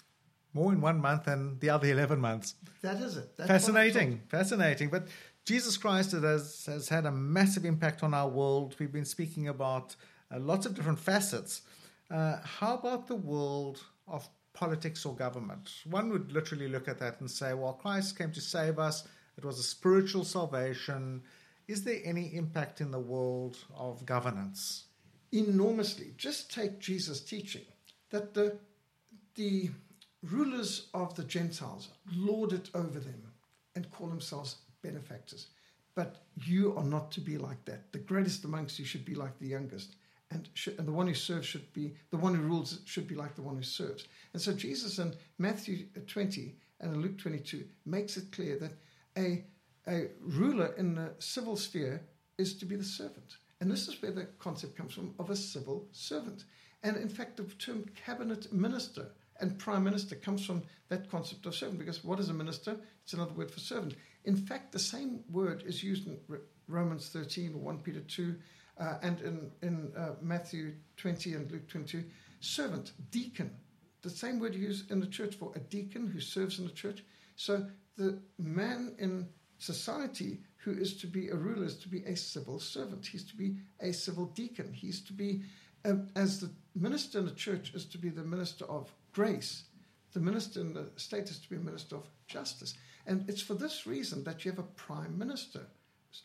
More 0.54 0.72
in 0.72 0.80
one 0.80 1.00
month 1.00 1.24
than 1.24 1.58
the 1.60 1.70
other 1.70 1.88
11 1.88 2.20
months. 2.20 2.56
That 2.82 3.00
is 3.00 3.16
it. 3.16 3.36
That's 3.36 3.48
fascinating. 3.48 4.20
Fascinating. 4.28 4.90
But 4.90 5.08
Jesus 5.44 5.76
Christ 5.76 6.12
has, 6.12 6.66
has 6.66 6.88
had 6.88 7.06
a 7.06 7.10
massive 7.10 7.64
impact 7.64 8.02
on 8.02 8.14
our 8.14 8.28
world. 8.28 8.76
We've 8.78 8.92
been 8.92 9.04
speaking 9.04 9.48
about 9.48 9.96
uh, 10.30 10.38
lots 10.38 10.66
of 10.66 10.74
different 10.74 11.00
facets. 11.00 11.62
Uh, 12.10 12.36
how 12.44 12.76
about 12.76 13.08
the 13.08 13.16
world 13.16 13.82
of 14.06 14.28
politics 14.54 15.06
or 15.06 15.14
government. 15.14 15.70
One 15.84 16.10
would 16.10 16.32
literally 16.32 16.68
look 16.68 16.88
at 16.88 16.98
that 16.98 17.20
and 17.20 17.30
say, 17.30 17.54
well, 17.54 17.72
Christ 17.72 18.18
came 18.18 18.32
to 18.32 18.40
save 18.40 18.78
us, 18.78 19.08
it 19.36 19.44
was 19.44 19.58
a 19.58 19.62
spiritual 19.62 20.24
salvation. 20.24 21.22
Is 21.68 21.84
there 21.84 22.00
any 22.04 22.34
impact 22.34 22.80
in 22.80 22.90
the 22.90 23.00
world 23.00 23.56
of 23.74 24.04
governance? 24.04 24.84
Enormously. 25.32 26.12
Just 26.18 26.52
take 26.52 26.78
Jesus' 26.78 27.22
teaching 27.22 27.62
that 28.10 28.34
the, 28.34 28.58
the 29.36 29.70
rulers 30.22 30.88
of 30.92 31.14
the 31.14 31.24
Gentiles 31.24 31.88
lord 32.14 32.52
it 32.52 32.68
over 32.74 33.00
them 33.00 33.22
and 33.74 33.90
call 33.90 34.08
themselves 34.08 34.56
benefactors. 34.82 35.48
But 35.94 36.24
you 36.36 36.74
are 36.76 36.84
not 36.84 37.10
to 37.12 37.20
be 37.20 37.38
like 37.38 37.64
that. 37.66 37.92
The 37.92 37.98
greatest 37.98 38.44
amongst 38.44 38.78
you 38.78 38.84
should 38.84 39.04
be 39.04 39.14
like 39.14 39.38
the 39.38 39.48
youngest 39.48 39.96
and, 40.32 40.48
should, 40.54 40.78
and 40.78 40.88
the 40.88 40.92
one 40.92 41.06
who 41.06 41.14
serves 41.14 41.46
should 41.46 41.72
be 41.72 41.94
the 42.10 42.16
one 42.16 42.34
who 42.34 42.42
rules 42.42 42.80
should 42.84 43.06
be 43.06 43.14
like 43.14 43.34
the 43.34 43.42
one 43.42 43.56
who 43.56 43.62
serves. 43.62 44.06
And 44.32 44.40
so 44.40 44.52
Jesus 44.52 44.98
in 44.98 45.14
Matthew 45.38 45.86
uh, 45.96 46.00
20 46.06 46.54
and 46.80 46.94
in 46.94 47.02
Luke 47.02 47.18
22 47.18 47.64
makes 47.84 48.16
it 48.16 48.32
clear 48.32 48.58
that 48.58 48.72
a, 49.16 49.44
a 49.86 50.08
ruler 50.20 50.74
in 50.78 50.94
the 50.94 51.10
civil 51.18 51.56
sphere 51.56 52.02
is 52.38 52.54
to 52.58 52.64
be 52.64 52.76
the 52.76 52.84
servant. 52.84 53.36
And 53.60 53.70
this 53.70 53.88
is 53.88 54.00
where 54.00 54.10
the 54.10 54.26
concept 54.38 54.76
comes 54.76 54.94
from 54.94 55.14
of 55.18 55.30
a 55.30 55.36
civil 55.36 55.86
servant. 55.92 56.44
And 56.82 56.96
in 56.96 57.08
fact, 57.08 57.36
the 57.36 57.44
term 57.44 57.84
cabinet 57.94 58.52
minister 58.52 59.08
and 59.40 59.58
prime 59.58 59.84
minister 59.84 60.16
comes 60.16 60.44
from 60.44 60.62
that 60.88 61.10
concept 61.10 61.46
of 61.46 61.54
servant 61.54 61.78
because 61.78 62.04
what 62.04 62.18
is 62.18 62.28
a 62.28 62.34
minister? 62.34 62.76
It's 63.04 63.12
another 63.12 63.34
word 63.34 63.50
for 63.50 63.60
servant. 63.60 63.94
In 64.24 64.36
fact, 64.36 64.72
the 64.72 64.78
same 64.78 65.24
word 65.30 65.64
is 65.66 65.82
used 65.82 66.06
in 66.06 66.18
Romans 66.68 67.08
13 67.08 67.54
or 67.54 67.58
1 67.58 67.78
Peter 67.78 68.00
2 68.00 68.34
uh, 68.78 68.94
and 69.02 69.20
in, 69.20 69.50
in 69.62 69.92
uh, 69.96 70.10
Matthew 70.20 70.72
20 70.96 71.34
and 71.34 71.50
Luke 71.50 71.68
22, 71.68 72.04
servant, 72.40 72.92
deacon. 73.10 73.50
The 74.02 74.10
same 74.10 74.40
word 74.40 74.54
used 74.54 74.90
in 74.90 75.00
the 75.00 75.06
church 75.06 75.36
for 75.36 75.52
a 75.54 75.60
deacon 75.60 76.08
who 76.08 76.20
serves 76.20 76.58
in 76.58 76.66
the 76.66 76.72
church. 76.72 77.04
So 77.36 77.66
the 77.96 78.20
man 78.38 78.94
in 78.98 79.28
society 79.58 80.40
who 80.56 80.72
is 80.72 80.96
to 80.96 81.06
be 81.06 81.28
a 81.28 81.34
ruler 81.34 81.64
is 81.64 81.76
to 81.78 81.88
be 81.88 82.02
a 82.04 82.16
civil 82.16 82.58
servant. 82.58 83.06
He's 83.06 83.24
to 83.24 83.36
be 83.36 83.56
a 83.80 83.92
civil 83.92 84.26
deacon. 84.26 84.72
He's 84.72 85.02
to 85.02 85.12
be, 85.12 85.42
uh, 85.84 85.94
as 86.16 86.40
the 86.40 86.50
minister 86.74 87.18
in 87.18 87.26
the 87.26 87.32
church 87.32 87.72
is 87.74 87.84
to 87.86 87.98
be 87.98 88.08
the 88.08 88.24
minister 88.24 88.64
of 88.66 88.92
grace, 89.12 89.64
the 90.12 90.20
minister 90.20 90.60
in 90.60 90.72
the 90.72 90.86
state 90.96 91.30
is 91.30 91.38
to 91.38 91.48
be 91.48 91.56
a 91.56 91.60
minister 91.60 91.96
of 91.96 92.08
justice. 92.26 92.74
And 93.06 93.28
it's 93.28 93.42
for 93.42 93.54
this 93.54 93.86
reason 93.86 94.22
that 94.24 94.44
you 94.44 94.50
have 94.50 94.58
a 94.58 94.62
prime 94.62 95.18
minister. 95.18 95.60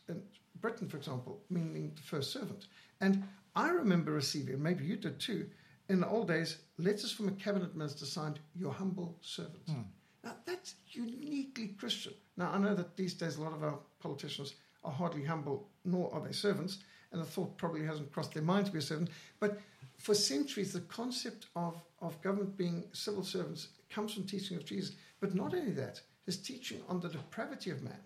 In 0.10 0.22
Britain, 0.62 0.88
for 0.88 0.98
example, 0.98 1.42
meaning 1.50 1.92
the 1.96 2.02
first 2.02 2.32
servant. 2.32 2.68
And 3.02 3.24
I 3.56 3.70
remember 3.70 4.12
receiving, 4.12 4.62
maybe 4.62 4.86
you 4.86 4.98
did 4.98 5.20
too, 5.20 5.48
in 5.90 6.00
the 6.02 6.08
old 6.08 6.28
days, 6.28 6.58
letters 6.78 7.12
from 7.12 7.30
a 7.30 7.32
cabinet 7.32 7.76
minister 7.76 8.06
signed, 8.06 8.40
Your 8.56 8.74
humble 8.74 9.18
servant. 9.22 9.66
Mm. 9.68 9.86
Now, 10.24 10.36
that's 10.46 10.76
uniquely 10.92 11.70
Christian. 11.80 12.14
Now, 12.36 12.52
I 12.52 12.58
know 12.58 12.76
that 12.76 12.98
these 12.98 13.14
days 13.14 13.38
a 13.38 13.42
lot 13.42 13.54
of 13.54 13.64
our 13.64 13.80
politicians 14.00 14.56
are 14.84 14.92
hardly 14.92 15.24
humble, 15.24 15.70
nor 15.86 16.14
are 16.14 16.22
they 16.22 16.34
servants, 16.34 16.80
and 17.12 17.22
the 17.22 17.26
thought 17.26 17.58
probably 17.58 17.86
hasn't 17.86 18.12
crossed 18.12 18.34
their 18.34 18.44
mind 18.44 18.66
to 18.66 18.72
be 18.72 18.80
a 18.80 18.82
servant. 18.82 19.10
But 19.40 19.60
for 19.98 20.14
centuries, 20.14 20.74
the 20.74 20.82
concept 20.82 21.48
of, 21.56 21.82
of 22.02 22.22
government 22.22 22.58
being 22.58 22.84
civil 22.92 23.24
servants 23.24 23.70
comes 23.90 24.14
from 24.14 24.24
teaching 24.24 24.58
of 24.58 24.66
Jesus. 24.66 24.96
But 25.20 25.36
not 25.36 25.54
only 25.54 25.72
that, 25.72 26.02
his 26.26 26.38
teaching 26.38 26.82
on 26.88 27.00
the 27.00 27.10
depravity 27.10 27.70
of 27.70 27.82
man 27.82 28.00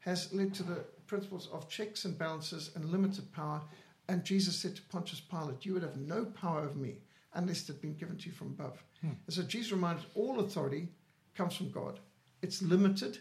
has 0.00 0.32
led 0.32 0.52
to 0.54 0.62
the 0.62 0.84
principles 1.06 1.48
of 1.52 1.68
checks 1.68 2.04
and 2.04 2.18
balances 2.18 2.70
and 2.74 2.84
limited 2.86 3.32
power. 3.32 3.62
And 4.08 4.24
Jesus 4.24 4.56
said 4.56 4.76
to 4.76 4.82
Pontius 4.82 5.20
Pilate, 5.20 5.64
You 5.64 5.74
would 5.74 5.82
have 5.82 5.96
no 5.96 6.24
power 6.24 6.60
over 6.60 6.78
me 6.78 6.96
unless 7.34 7.62
it 7.62 7.68
had 7.68 7.80
been 7.80 7.94
given 7.94 8.16
to 8.18 8.26
you 8.26 8.32
from 8.32 8.48
above. 8.48 8.82
Hmm. 9.00 9.10
And 9.26 9.34
so 9.34 9.42
Jesus 9.42 9.72
reminded 9.72 10.04
all 10.14 10.40
authority 10.40 10.88
comes 11.34 11.54
from 11.54 11.70
God. 11.70 12.00
It's 12.42 12.62
limited, 12.62 13.18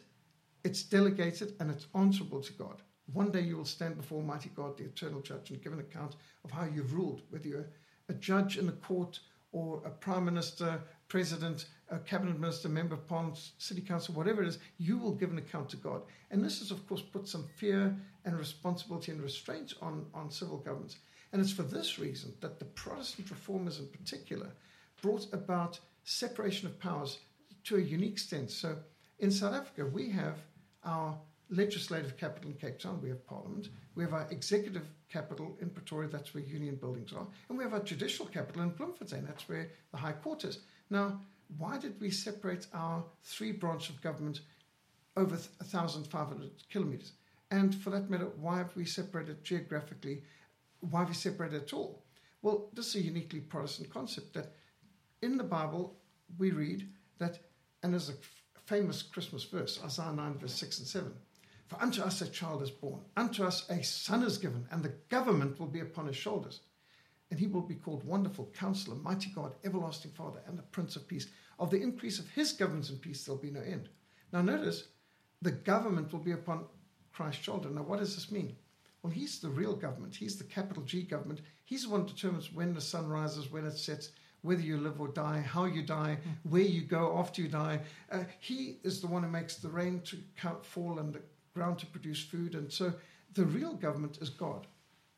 it's 0.63 0.83
delegated, 0.83 1.53
and 1.59 1.69
it's 1.69 1.87
answerable 1.95 2.41
to 2.41 2.53
God. 2.53 2.81
One 3.13 3.31
day 3.31 3.41
you 3.41 3.57
will 3.57 3.65
stand 3.65 3.97
before 3.97 4.19
Almighty 4.19 4.51
God, 4.55 4.77
the 4.77 4.85
eternal 4.85 5.21
judge, 5.21 5.51
and 5.51 5.61
give 5.61 5.73
an 5.73 5.79
account 5.79 6.15
of 6.43 6.51
how 6.51 6.65
you've 6.65 6.93
ruled, 6.93 7.21
whether 7.29 7.47
you're 7.47 7.69
a 8.09 8.13
judge 8.13 8.57
in 8.57 8.65
the 8.65 8.71
court 8.73 9.19
or 9.51 9.81
a 9.85 9.89
prime 9.89 10.25
minister, 10.25 10.81
president, 11.07 11.65
a 11.91 11.99
cabinet 11.99 12.39
minister, 12.39 12.69
member 12.69 12.95
of 12.95 13.05
parliament, 13.07 13.51
city 13.57 13.81
council, 13.81 14.15
whatever 14.15 14.41
it 14.41 14.47
is, 14.47 14.59
you 14.77 14.97
will 14.97 15.13
give 15.13 15.29
an 15.29 15.37
account 15.37 15.69
to 15.69 15.77
God. 15.77 16.01
And 16.31 16.43
this 16.43 16.59
has, 16.59 16.71
of 16.71 16.87
course, 16.87 17.01
put 17.01 17.27
some 17.27 17.45
fear 17.57 17.95
and 18.25 18.37
responsibility 18.37 19.11
and 19.11 19.21
restraint 19.21 19.73
on, 19.81 20.05
on 20.13 20.31
civil 20.31 20.57
governments. 20.57 20.97
And 21.33 21.41
it's 21.41 21.51
for 21.51 21.63
this 21.63 21.99
reason 21.99 22.33
that 22.41 22.59
the 22.59 22.65
Protestant 22.65 23.29
reformers 23.29 23.79
in 23.79 23.87
particular 23.87 24.49
brought 25.01 25.31
about 25.33 25.79
separation 26.03 26.67
of 26.67 26.79
powers 26.79 27.19
to 27.65 27.75
a 27.75 27.81
unique 27.81 28.13
extent. 28.13 28.51
So 28.51 28.77
in 29.19 29.29
South 29.31 29.53
Africa, 29.53 29.85
we 29.85 30.09
have 30.09 30.37
our 30.83 31.17
legislative 31.49 32.17
capital 32.17 32.49
in 32.49 32.55
Cape 32.55 32.79
Town, 32.79 32.99
we 33.01 33.09
have 33.09 33.25
Parliament, 33.27 33.69
we 33.95 34.03
have 34.03 34.13
our 34.13 34.25
executive 34.31 34.87
capital 35.09 35.57
in 35.59 35.69
Pretoria, 35.69 36.07
that's 36.07 36.33
where 36.33 36.43
union 36.43 36.75
buildings 36.75 37.11
are, 37.11 37.27
and 37.49 37.57
we 37.57 37.63
have 37.63 37.73
our 37.73 37.81
judicial 37.81 38.25
capital 38.25 38.61
in 38.63 38.69
Bloemfontein, 38.69 39.25
that's 39.25 39.49
where 39.49 39.69
the 39.91 39.97
High 39.97 40.13
Court 40.13 40.45
is. 40.45 40.59
Now, 40.89 41.19
why 41.57 41.77
did 41.77 41.99
we 41.99 42.09
separate 42.09 42.67
our 42.73 43.03
three 43.23 43.51
branches 43.51 43.95
of 43.95 44.01
government 44.01 44.41
over 45.17 45.35
1,500 45.35 46.51
kilometers? 46.69 47.13
And 47.49 47.75
for 47.75 47.89
that 47.89 48.09
matter, 48.09 48.29
why 48.39 48.57
have 48.59 48.75
we 48.75 48.85
separated 48.85 49.43
geographically? 49.43 50.23
Why 50.79 50.99
have 50.99 51.09
we 51.09 51.15
separated 51.15 51.63
at 51.63 51.73
all? 51.73 52.03
Well, 52.41 52.69
this 52.73 52.95
is 52.95 52.95
a 52.95 53.05
uniquely 53.05 53.41
Protestant 53.41 53.89
concept 53.89 54.33
that 54.33 54.53
in 55.21 55.37
the 55.37 55.43
Bible 55.43 55.97
we 56.37 56.51
read 56.51 56.87
that, 57.19 57.39
and 57.83 57.93
there's 57.93 58.09
a 58.09 58.15
famous 58.65 59.03
Christmas 59.03 59.43
verse, 59.43 59.79
Isaiah 59.83 60.13
9, 60.13 60.35
verse 60.39 60.53
6 60.53 60.79
and 60.79 60.87
7. 60.87 61.13
For 61.67 61.81
unto 61.81 62.01
us 62.01 62.21
a 62.21 62.27
child 62.27 62.61
is 62.63 62.71
born, 62.71 63.01
unto 63.15 63.43
us 63.43 63.69
a 63.69 63.83
son 63.83 64.23
is 64.23 64.37
given, 64.37 64.65
and 64.71 64.81
the 64.81 64.93
government 65.09 65.59
will 65.59 65.67
be 65.67 65.81
upon 65.81 66.07
his 66.07 66.15
shoulders. 66.15 66.61
And 67.31 67.39
he 67.39 67.47
will 67.47 67.61
be 67.61 67.75
called 67.75 68.03
Wonderful 68.03 68.51
Counselor, 68.53 68.97
Mighty 68.97 69.31
God, 69.33 69.53
Everlasting 69.63 70.11
Father, 70.11 70.41
and 70.45 70.57
the 70.57 70.63
Prince 70.63 70.95
of 70.97 71.07
Peace. 71.07 71.27
Of 71.57 71.71
the 71.71 71.81
increase 71.81 72.19
of 72.19 72.29
his 72.29 72.51
government 72.51 72.89
and 72.89 73.01
peace, 73.01 73.23
there'll 73.23 73.41
be 73.41 73.49
no 73.49 73.61
end. 73.61 73.89
Now, 74.33 74.41
notice 74.41 74.89
the 75.41 75.51
government 75.51 76.11
will 76.11 76.19
be 76.19 76.33
upon 76.33 76.65
Christ's 77.13 77.43
shoulder. 77.43 77.69
Now, 77.69 77.83
what 77.83 77.99
does 77.99 78.15
this 78.15 78.31
mean? 78.31 78.55
Well, 79.01 79.11
he's 79.11 79.39
the 79.39 79.49
real 79.49 79.75
government. 79.75 80.15
He's 80.15 80.37
the 80.37 80.43
capital 80.43 80.83
G 80.83 81.03
government. 81.03 81.41
He's 81.63 81.83
the 81.83 81.89
one 81.89 82.01
who 82.01 82.07
determines 82.07 82.53
when 82.53 82.73
the 82.73 82.81
sun 82.81 83.07
rises, 83.07 83.51
when 83.51 83.65
it 83.65 83.77
sets, 83.77 84.11
whether 84.41 84.61
you 84.61 84.77
live 84.77 84.99
or 84.99 85.07
die, 85.07 85.39
how 85.39 85.65
you 85.65 85.83
die, 85.83 86.17
where 86.43 86.61
you 86.61 86.81
go 86.81 87.17
after 87.17 87.41
you 87.41 87.47
die. 87.47 87.79
Uh, 88.11 88.23
he 88.39 88.77
is 88.83 89.01
the 89.01 89.07
one 89.07 89.23
who 89.23 89.29
makes 89.29 89.55
the 89.55 89.69
rain 89.69 90.01
to 90.01 90.17
fall 90.63 90.99
and 90.99 91.13
the 91.13 91.21
ground 91.53 91.79
to 91.79 91.85
produce 91.87 92.23
food. 92.23 92.55
And 92.55 92.71
so 92.71 92.93
the 93.33 93.45
real 93.45 93.73
government 93.73 94.19
is 94.21 94.29
God, 94.29 94.67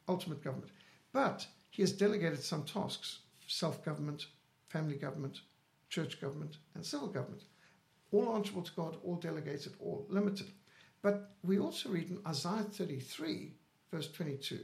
ultimate 0.07 0.43
government. 0.43 0.71
But 1.11 1.45
he 1.73 1.81
has 1.81 1.91
delegated 1.91 2.43
some 2.43 2.63
tasks 2.63 3.21
self 3.47 3.83
government, 3.83 4.27
family 4.69 4.95
government, 4.95 5.41
church 5.89 6.21
government, 6.21 6.57
and 6.75 6.85
civil 6.85 7.07
government. 7.07 7.41
All 8.11 8.35
answerable 8.35 8.61
to 8.61 8.71
God, 8.75 8.97
all 9.03 9.15
delegated, 9.15 9.73
all 9.79 10.05
limited. 10.07 10.51
But 11.01 11.31
we 11.43 11.57
also 11.57 11.89
read 11.89 12.11
in 12.11 12.19
Isaiah 12.27 12.61
33, 12.61 13.53
verse 13.91 14.11
22, 14.11 14.59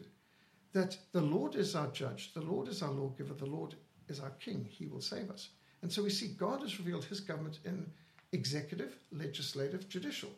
that 0.74 0.98
the 1.12 1.22
Lord 1.22 1.56
is 1.56 1.76
our 1.76 1.88
judge, 1.88 2.32
the 2.36 2.42
Lord 2.42 2.68
is 2.68 2.84
our 2.84 2.92
lawgiver, 2.92 3.34
the 3.34 3.48
Lord 3.48 3.74
is 4.08 4.20
our 4.20 4.34
king. 4.40 4.64
He 4.70 4.86
will 4.86 5.02
save 5.02 5.32
us. 5.32 5.50
And 5.82 5.92
so 5.92 6.04
we 6.04 6.12
see 6.12 6.28
God 6.28 6.62
has 6.62 6.78
revealed 6.78 7.06
his 7.06 7.22
government 7.22 7.58
in 7.66 7.90
executive, 8.34 9.00
legislative, 9.12 9.90
judicial. 9.90 10.30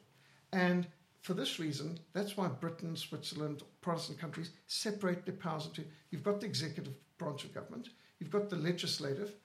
And 0.54 0.88
for 1.22 1.36
this 1.36 1.60
reason, 1.60 2.00
that's 2.14 2.36
why 2.36 2.48
Britain, 2.48 2.96
Switzerland, 2.96 3.62
Protestant 3.82 4.20
countries 4.20 4.50
separate 4.66 5.26
their 5.26 5.36
powers 5.36 5.68
into 5.68 5.84
you've 6.10 6.24
got 6.24 6.42
the 6.42 6.48
executive 6.48 6.94
branch 7.20 7.44
of 7.44 7.54
government, 7.54 7.90
you've 8.20 8.32
got 8.32 8.50
the 8.50 8.56
legislative, 8.56 9.36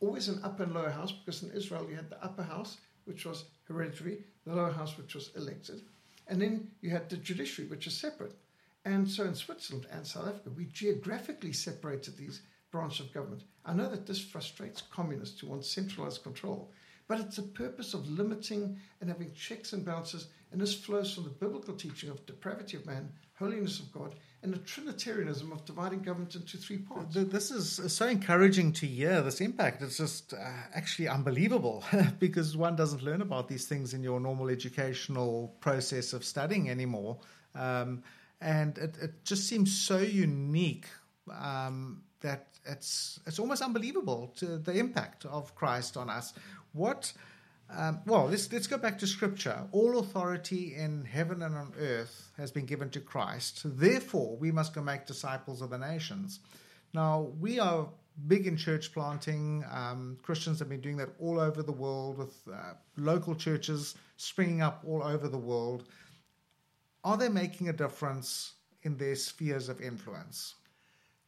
always 0.00 0.28
an 0.28 0.40
upper 0.44 0.62
and 0.62 0.72
lower 0.72 0.90
house, 0.90 1.10
because 1.10 1.42
in 1.42 1.50
Israel 1.50 1.86
you 1.88 1.96
had 1.96 2.10
the 2.10 2.22
upper 2.22 2.44
house, 2.44 2.78
which 3.04 3.24
was 3.24 3.44
hereditary, 3.64 4.18
the 4.44 4.54
lower 4.54 4.70
house, 4.70 4.96
which 4.96 5.14
was 5.14 5.30
elected. 5.36 5.82
And 6.28 6.40
then 6.40 6.70
you 6.80 6.90
had 6.90 7.08
the 7.08 7.16
judiciary, 7.16 7.68
which 7.68 7.86
is 7.86 7.96
separate. 7.96 8.34
And 8.84 9.08
so 9.08 9.24
in 9.24 9.34
Switzerland 9.34 9.86
and 9.90 10.06
South 10.06 10.28
Africa, 10.28 10.50
we 10.56 10.66
geographically 10.66 11.52
separated 11.52 12.16
these 12.16 12.42
branches 12.70 13.06
of 13.06 13.12
government. 13.12 13.42
I 13.64 13.72
know 13.72 13.88
that 13.90 14.06
this 14.06 14.20
frustrates 14.20 14.82
communists 14.92 15.40
who 15.40 15.48
want 15.48 15.64
centralized 15.64 16.22
control, 16.22 16.70
but 17.08 17.20
it's 17.20 17.38
a 17.38 17.42
purpose 17.42 17.94
of 17.94 18.08
limiting 18.08 18.78
and 19.00 19.10
having 19.10 19.32
checks 19.32 19.72
and 19.72 19.84
balances. 19.84 20.28
And 20.52 20.60
this 20.60 20.74
flows 20.74 21.12
from 21.12 21.24
the 21.24 21.30
biblical 21.30 21.74
teaching 21.74 22.10
of 22.10 22.24
depravity 22.26 22.76
of 22.76 22.86
man, 22.86 23.10
holiness 23.34 23.80
of 23.80 23.92
God, 23.92 24.14
and 24.42 24.52
the 24.52 24.58
Trinitarianism 24.58 25.52
of 25.52 25.64
dividing 25.64 26.02
government 26.02 26.34
into 26.34 26.56
three 26.56 26.78
parts. 26.78 27.16
This 27.16 27.50
is 27.50 27.92
so 27.92 28.06
encouraging 28.06 28.72
to 28.74 28.86
hear 28.86 29.20
this 29.22 29.40
impact. 29.40 29.82
It's 29.82 29.98
just 29.98 30.34
uh, 30.34 30.36
actually 30.74 31.08
unbelievable 31.08 31.84
because 32.18 32.56
one 32.56 32.76
doesn't 32.76 33.02
learn 33.02 33.22
about 33.22 33.48
these 33.48 33.66
things 33.66 33.92
in 33.92 34.02
your 34.02 34.20
normal 34.20 34.48
educational 34.48 35.54
process 35.60 36.12
of 36.12 36.24
studying 36.24 36.70
anymore. 36.70 37.18
Um, 37.54 38.02
and 38.40 38.76
it, 38.78 38.96
it, 39.00 39.24
just 39.24 39.48
seems 39.48 39.76
so 39.76 39.98
unique 39.98 40.86
um, 41.32 42.02
that 42.20 42.46
it's 42.66 43.18
it's 43.26 43.38
almost 43.38 43.62
unbelievable 43.62 44.32
to 44.36 44.58
the 44.58 44.74
impact 44.74 45.24
of 45.24 45.54
Christ 45.54 45.96
on 45.96 46.10
us. 46.10 46.34
What 46.76 47.12
um, 47.68 48.00
well, 48.06 48.26
let's 48.26 48.52
let's 48.52 48.66
go 48.66 48.78
back 48.78 48.98
to 49.00 49.06
Scripture. 49.06 49.66
All 49.72 49.98
authority 49.98 50.74
in 50.76 51.04
heaven 51.04 51.42
and 51.42 51.56
on 51.56 51.72
earth 51.78 52.30
has 52.36 52.50
been 52.50 52.64
given 52.64 52.90
to 52.90 53.00
Christ. 53.00 53.62
Therefore, 53.64 54.36
we 54.36 54.52
must 54.52 54.72
go 54.72 54.82
make 54.82 55.06
disciples 55.06 55.62
of 55.62 55.70
the 55.70 55.78
nations. 55.78 56.40
Now, 56.94 57.32
we 57.40 57.58
are 57.58 57.88
big 58.28 58.46
in 58.46 58.56
church 58.56 58.92
planting. 58.92 59.64
Um, 59.70 60.16
Christians 60.22 60.60
have 60.60 60.68
been 60.68 60.80
doing 60.80 60.96
that 60.98 61.10
all 61.18 61.40
over 61.40 61.62
the 61.62 61.72
world 61.72 62.18
with 62.18 62.36
uh, 62.50 62.74
local 62.96 63.34
churches 63.34 63.96
springing 64.16 64.62
up 64.62 64.84
all 64.86 65.02
over 65.02 65.28
the 65.28 65.36
world. 65.36 65.84
Are 67.02 67.16
they 67.16 67.28
making 67.28 67.68
a 67.68 67.72
difference 67.72 68.54
in 68.82 68.96
their 68.96 69.16
spheres 69.16 69.68
of 69.68 69.80
influence? 69.80 70.54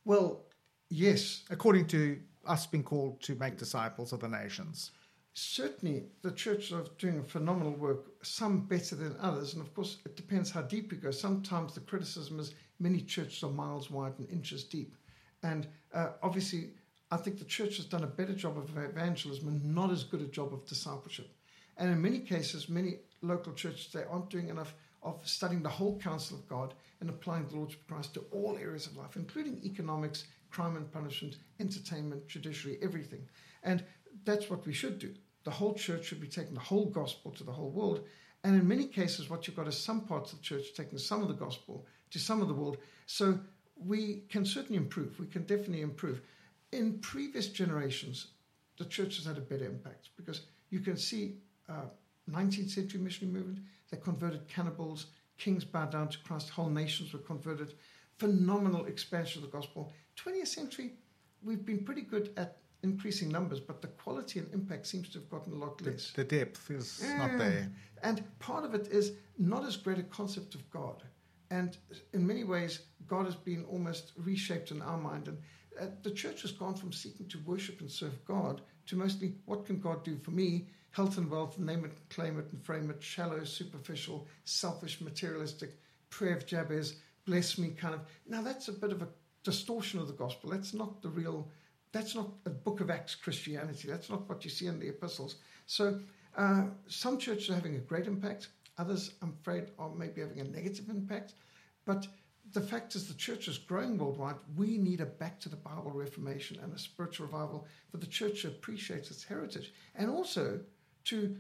Well, 0.05 0.45
yes. 0.89 1.43
According 1.51 1.89
to 1.89 2.19
us 2.47 2.67
being 2.67 2.85
called 2.85 3.21
to 3.23 3.35
make 3.35 3.59
disciples 3.59 4.13
of 4.13 4.21
the 4.21 4.29
nations 4.29 4.93
certainly 5.39 6.05
the 6.23 6.33
churches 6.33 6.73
are 6.73 6.85
doing 6.99 7.23
phenomenal 7.23 7.73
work, 7.73 8.07
some 8.23 8.61
better 8.61 8.97
than 8.97 9.15
others. 9.21 9.55
And 9.55 9.63
of 9.63 9.73
course, 9.73 9.99
it 10.05 10.17
depends 10.17 10.51
how 10.51 10.63
deep 10.63 10.93
you 10.93 10.99
go. 10.99 11.11
Sometimes 11.11 11.75
the 11.75 11.81
criticism 11.81 12.41
is 12.41 12.55
many 12.81 13.01
churches 13.01 13.43
are 13.45 13.51
miles 13.51 13.91
wide 13.91 14.15
and 14.19 14.29
inches 14.31 14.65
deep. 14.65 14.95
And 15.43 15.69
uh, 15.95 16.11
obviously, 16.23 16.71
I 17.13 17.17
think 17.17 17.39
the 17.39 17.45
church 17.45 17.77
has 17.77 17.87
done 17.87 18.05
a 18.05 18.09
better 18.09 18.35
job 18.35 18.59
of 18.59 18.77
evangelism 18.77 19.49
and 19.49 19.75
not 19.75 19.93
as 19.93 20.03
good 20.03 20.21
a 20.21 20.27
job 20.27 20.53
of 20.53 20.67
discipleship. 20.67 21.31
And 21.77 21.91
in 21.91 22.03
many 22.03 22.19
cases, 22.19 22.69
many 22.69 22.97
local 23.23 23.53
churches, 23.53 23.89
they 23.93 24.05
aren't 24.05 24.31
doing 24.31 24.49
enough 24.49 24.75
of 25.05 25.21
studying 25.25 25.63
the 25.63 25.69
whole 25.69 25.99
counsel 26.01 26.37
of 26.37 26.49
God 26.49 26.75
and 27.01 27.09
applying 27.09 27.47
the 27.47 27.55
Lordship 27.55 27.81
of 27.83 27.87
Christ 27.87 28.15
to 28.15 28.25
all 28.33 28.59
areas 28.61 28.89
of 28.89 28.97
life, 28.97 29.15
including 29.15 29.61
economics, 29.65 30.25
crime 30.51 30.77
and 30.77 30.91
punishment, 30.91 31.37
entertainment, 31.61 32.27
judiciary, 32.27 32.79
everything. 32.83 33.25
And 33.63 33.85
that's 34.25 34.51
what 34.51 34.67
we 34.67 34.73
should 34.73 34.99
do. 34.99 35.15
The 35.49 35.55
whole 35.55 35.73
church 35.73 36.05
should 36.05 36.21
be 36.21 36.27
taking 36.27 36.53
the 36.53 36.61
whole 36.61 36.85
gospel 36.85 37.31
to 37.31 37.43
the 37.43 37.53
whole 37.53 37.71
world. 37.71 38.05
And 38.45 38.55
in 38.55 38.69
many 38.69 38.85
cases, 38.85 39.31
what 39.31 39.47
you've 39.47 39.57
got 39.57 39.67
is 39.67 39.79
some 39.79 40.03
parts 40.03 40.35
of 40.35 40.41
the 40.41 40.45
church 40.45 40.75
taking 40.77 40.99
some 40.99 41.23
of 41.23 41.29
the 41.29 41.43
gospel 41.47 41.87
to 42.11 42.19
some 42.19 42.43
of 42.43 42.49
the 42.49 42.55
world. 42.55 42.77
So 43.07 43.41
we 43.83 44.25
can 44.29 44.45
certainly 44.45 44.77
improve. 44.77 45.19
We 45.19 45.27
can 45.27 45.45
definitely 45.45 45.81
improve. 45.81 46.21
In 46.71 46.99
previous 46.99 47.49
generations, 47.49 48.27
the 48.77 48.85
church 48.85 49.17
has 49.17 49.25
had 49.25 49.39
a 49.39 49.41
better 49.41 49.65
impact 49.65 50.11
because 50.19 50.43
you 50.69 50.81
can 50.81 50.99
see 50.99 51.39
uh, 51.67 51.87
19th 52.31 52.69
century 52.69 53.01
missionary 53.01 53.39
movement, 53.39 53.61
they 53.91 53.97
converted 53.97 54.47
cannibals, 54.49 55.07
kings 55.39 55.65
bowed 55.65 55.93
down 55.93 56.09
to 56.11 56.19
Christ, 56.19 56.51
whole 56.51 56.69
nations 56.69 57.15
were 57.15 57.21
converted, 57.21 57.73
phenomenal 58.19 58.85
expansion 58.85 59.43
of 59.43 59.51
the 59.51 59.57
gospel. 59.57 59.95
20th 60.23 60.49
century, 60.49 60.93
we've 61.43 61.65
been 61.65 61.85
pretty 61.85 62.03
good 62.03 62.35
at 62.37 62.59
increasing 62.83 63.29
numbers, 63.29 63.61
but 63.61 63.83
the 63.83 63.89
quality 63.89 64.39
and 64.39 64.53
impact 64.53 64.87
seems 64.87 65.09
to 65.11 65.19
have 65.19 65.29
gotten 65.29 65.53
a 65.53 65.57
lot 65.57 65.81
less. 65.83 66.13
The, 66.13 66.25
the 66.25 66.39
depth 66.39 66.71
is 66.71 67.01
yeah. 67.03 67.17
not 67.17 67.39
there. 67.39 67.71
And 68.03 68.23
part 68.39 68.65
of 68.65 68.75
it 68.75 68.89
is 68.89 69.13
not 69.39 69.65
as 69.65 69.77
great 69.77 69.99
a 69.99 70.05
concept 70.05 70.55
of 70.55 70.69
God. 70.71 71.03
And 71.51 71.77
in 72.13 72.27
many 72.27 72.45
ways, 72.45 72.81
God 73.07 73.25
has 73.25 73.35
been 73.35 73.65
almost 73.65 74.13
reshaped 74.17 74.71
in 74.71 74.83
our 74.83 74.99
mind. 74.99 75.29
And 75.29 75.39
uh, 75.81 75.87
the 76.03 76.11
church 76.11 76.43
has 76.43 76.53
gone 76.53 76.75
from 76.75 76.93
seeking 76.93 77.27
to 77.29 77.39
worship 77.47 77.81
and 77.81 77.91
serve 77.91 78.25
God 78.25 78.61
to 78.87 78.97
mostly 78.97 79.35
what 79.47 79.67
can 79.67 79.81
God 79.81 80.05
do 80.05 80.17
for 80.19 80.31
me? 80.31 80.69
Health 80.91 81.19
and 81.19 81.31
wealth, 81.31 81.59
name 81.59 81.85
it, 81.85 81.93
claim 82.11 82.39
it, 82.39 82.47
and 82.53 82.65
frame 82.65 82.91
it, 82.91 83.03
shallow, 83.03 83.45
superficial, 83.45 84.27
selfish, 84.45 85.01
materialistic, 85.01 85.79
prayer 86.11 86.37
of 86.37 86.47
Jabez, 86.47 86.97
bless 87.27 87.59
me 87.59 87.69
kind 87.69 87.95
of. 87.95 88.01
Now, 88.27 88.43
that's 88.43 88.69
a 88.69 88.73
bit 88.73 88.93
of 88.93 89.03
a 89.03 89.09
distortion 89.45 90.01
of 90.01 90.07
the 90.07 90.15
gospel. 90.15 90.51
That's 90.51 90.75
not 90.75 91.03
the 91.03 91.11
real 91.11 91.49
that's 91.99 92.15
not 92.15 92.31
a 92.47 92.51
book 92.51 92.81
of 92.81 92.91
Acts 92.91 93.17
Christianity. 93.17 93.89
That's 93.89 94.09
not 94.09 94.29
what 94.29 94.45
you 94.45 94.51
see 94.51 94.67
in 94.67 94.79
the 94.79 94.89
epistles. 94.89 95.37
So 95.67 95.99
uh, 96.37 96.67
some 96.87 97.19
churches 97.19 97.51
are 97.51 97.55
having 97.55 97.75
a 97.75 97.81
great 97.81 98.07
impact. 98.07 98.51
Others, 98.79 99.15
I'm 99.21 99.37
afraid, 99.41 99.73
are 99.81 99.91
maybe 99.91 100.21
having 100.21 100.39
a 100.39 100.45
negative 100.45 100.89
impact. 100.91 101.33
But 101.85 102.07
the 102.53 102.61
fact 102.61 102.95
is, 102.95 103.09
the 103.09 103.15
church 103.15 103.49
is 103.49 103.59
growing 103.59 103.99
worldwide. 103.99 104.37
We 104.57 104.79
need 104.79 105.01
a 105.01 105.07
back 105.07 105.41
to 105.41 105.49
the 105.49 105.57
Bible 105.57 105.91
reformation 105.91 106.61
and 106.63 106.73
a 106.73 106.79
spiritual 106.79 107.27
revival 107.27 107.67
for 107.91 107.97
the 107.97 108.07
church 108.07 108.43
to 108.43 108.49
appreciate 108.49 109.11
its 109.11 109.25
heritage 109.25 109.73
and 109.97 110.09
also 110.09 110.61
to 111.07 111.37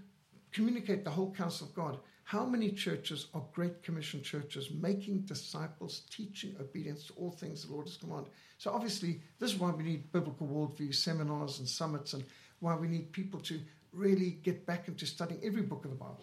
communicate 0.50 1.04
the 1.04 1.10
whole 1.10 1.32
counsel 1.32 1.68
of 1.68 1.74
God. 1.74 1.98
How 2.28 2.44
many 2.44 2.72
churches 2.72 3.28
are 3.32 3.42
Great 3.54 3.82
Commission 3.82 4.22
churches 4.22 4.68
making 4.70 5.20
disciples, 5.20 6.02
teaching 6.10 6.54
obedience 6.60 7.06
to 7.06 7.14
all 7.14 7.30
things 7.30 7.64
the 7.64 7.72
Lord 7.72 7.86
has 7.86 7.96
commanded? 7.96 8.30
So, 8.58 8.70
obviously, 8.70 9.22
this 9.38 9.54
is 9.54 9.58
why 9.58 9.70
we 9.70 9.82
need 9.82 10.12
biblical 10.12 10.46
worldview 10.46 10.94
seminars 10.94 11.58
and 11.58 11.66
summits, 11.66 12.12
and 12.12 12.22
why 12.60 12.76
we 12.76 12.86
need 12.86 13.12
people 13.12 13.40
to 13.40 13.58
really 13.94 14.32
get 14.42 14.66
back 14.66 14.88
into 14.88 15.06
studying 15.06 15.40
every 15.42 15.62
book 15.62 15.86
of 15.86 15.90
the 15.90 15.96
Bible. 15.96 16.20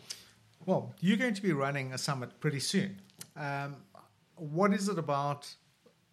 Well, 0.67 0.93
you're 0.99 1.17
going 1.17 1.33
to 1.33 1.41
be 1.41 1.53
running 1.53 1.91
a 1.91 1.97
summit 1.97 2.39
pretty 2.39 2.59
soon. 2.59 3.01
Um, 3.35 3.77
what 4.35 4.75
is 4.75 4.87
it 4.87 4.99
about? 4.99 5.51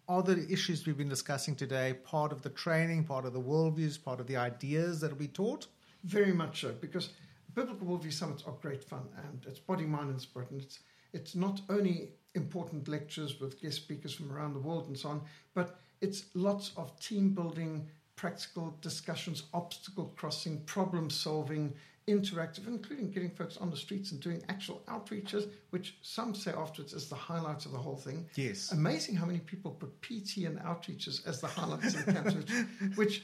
Are 0.07 0.23
the 0.23 0.51
issues 0.51 0.87
we've 0.87 0.97
been 0.97 1.07
discussing 1.07 1.55
today 1.55 1.93
part 2.03 2.31
of 2.31 2.41
the 2.41 2.49
training, 2.49 3.03
part 3.03 3.25
of 3.25 3.33
the 3.33 3.41
worldviews, 3.41 4.03
part 4.03 4.19
of 4.19 4.25
the 4.25 4.37
ideas 4.37 5.01
that 5.01 5.11
will 5.11 5.19
be 5.19 5.27
taught? 5.27 5.67
Very 6.03 6.33
much 6.33 6.61
so, 6.61 6.73
because 6.81 7.11
biblical 7.55 7.87
worldview 7.87 8.13
summits 8.13 8.43
are 8.45 8.53
great 8.61 8.83
fun, 8.83 9.07
and 9.25 9.45
it's 9.47 9.59
body, 9.59 9.85
mind, 9.85 10.09
and 10.09 10.21
spirit, 10.21 10.51
and 10.51 10.61
it's 10.61 10.79
it's 11.13 11.35
not 11.35 11.61
only 11.69 12.09
important 12.35 12.87
lectures 12.87 13.39
with 13.39 13.61
guest 13.61 13.77
speakers 13.77 14.13
from 14.13 14.31
around 14.31 14.53
the 14.53 14.59
world 14.59 14.87
and 14.87 14.97
so 14.97 15.09
on, 15.09 15.21
but 15.53 15.79
it's 16.01 16.25
lots 16.33 16.71
of 16.75 16.99
team 16.99 17.29
building, 17.29 17.87
practical 18.15 18.75
discussions, 18.81 19.43
obstacle 19.53 20.11
crossing, 20.15 20.59
problem 20.61 21.09
solving, 21.09 21.73
interactive, 22.07 22.67
including 22.67 23.09
getting 23.09 23.29
folks 23.29 23.57
on 23.57 23.69
the 23.69 23.77
streets 23.77 24.11
and 24.11 24.19
doing 24.19 24.43
actual 24.49 24.81
outreaches, 24.87 25.49
which 25.69 25.95
some 26.01 26.35
say 26.35 26.51
afterwards 26.51 26.93
is 26.93 27.07
the 27.07 27.15
highlight 27.15 27.65
of 27.65 27.71
the 27.71 27.77
whole 27.77 27.95
thing. 27.95 28.27
Yes. 28.35 28.71
Amazing 28.71 29.15
how 29.15 29.25
many 29.25 29.39
people 29.39 29.71
put 29.71 30.01
PT 30.01 30.45
and 30.45 30.59
outreaches 30.59 31.25
as 31.27 31.39
the 31.39 31.47
highlights 31.47 31.93
of 31.93 32.05
the 32.05 32.13
camps, 32.13 32.33
which, 32.33 32.51
which 32.95 33.23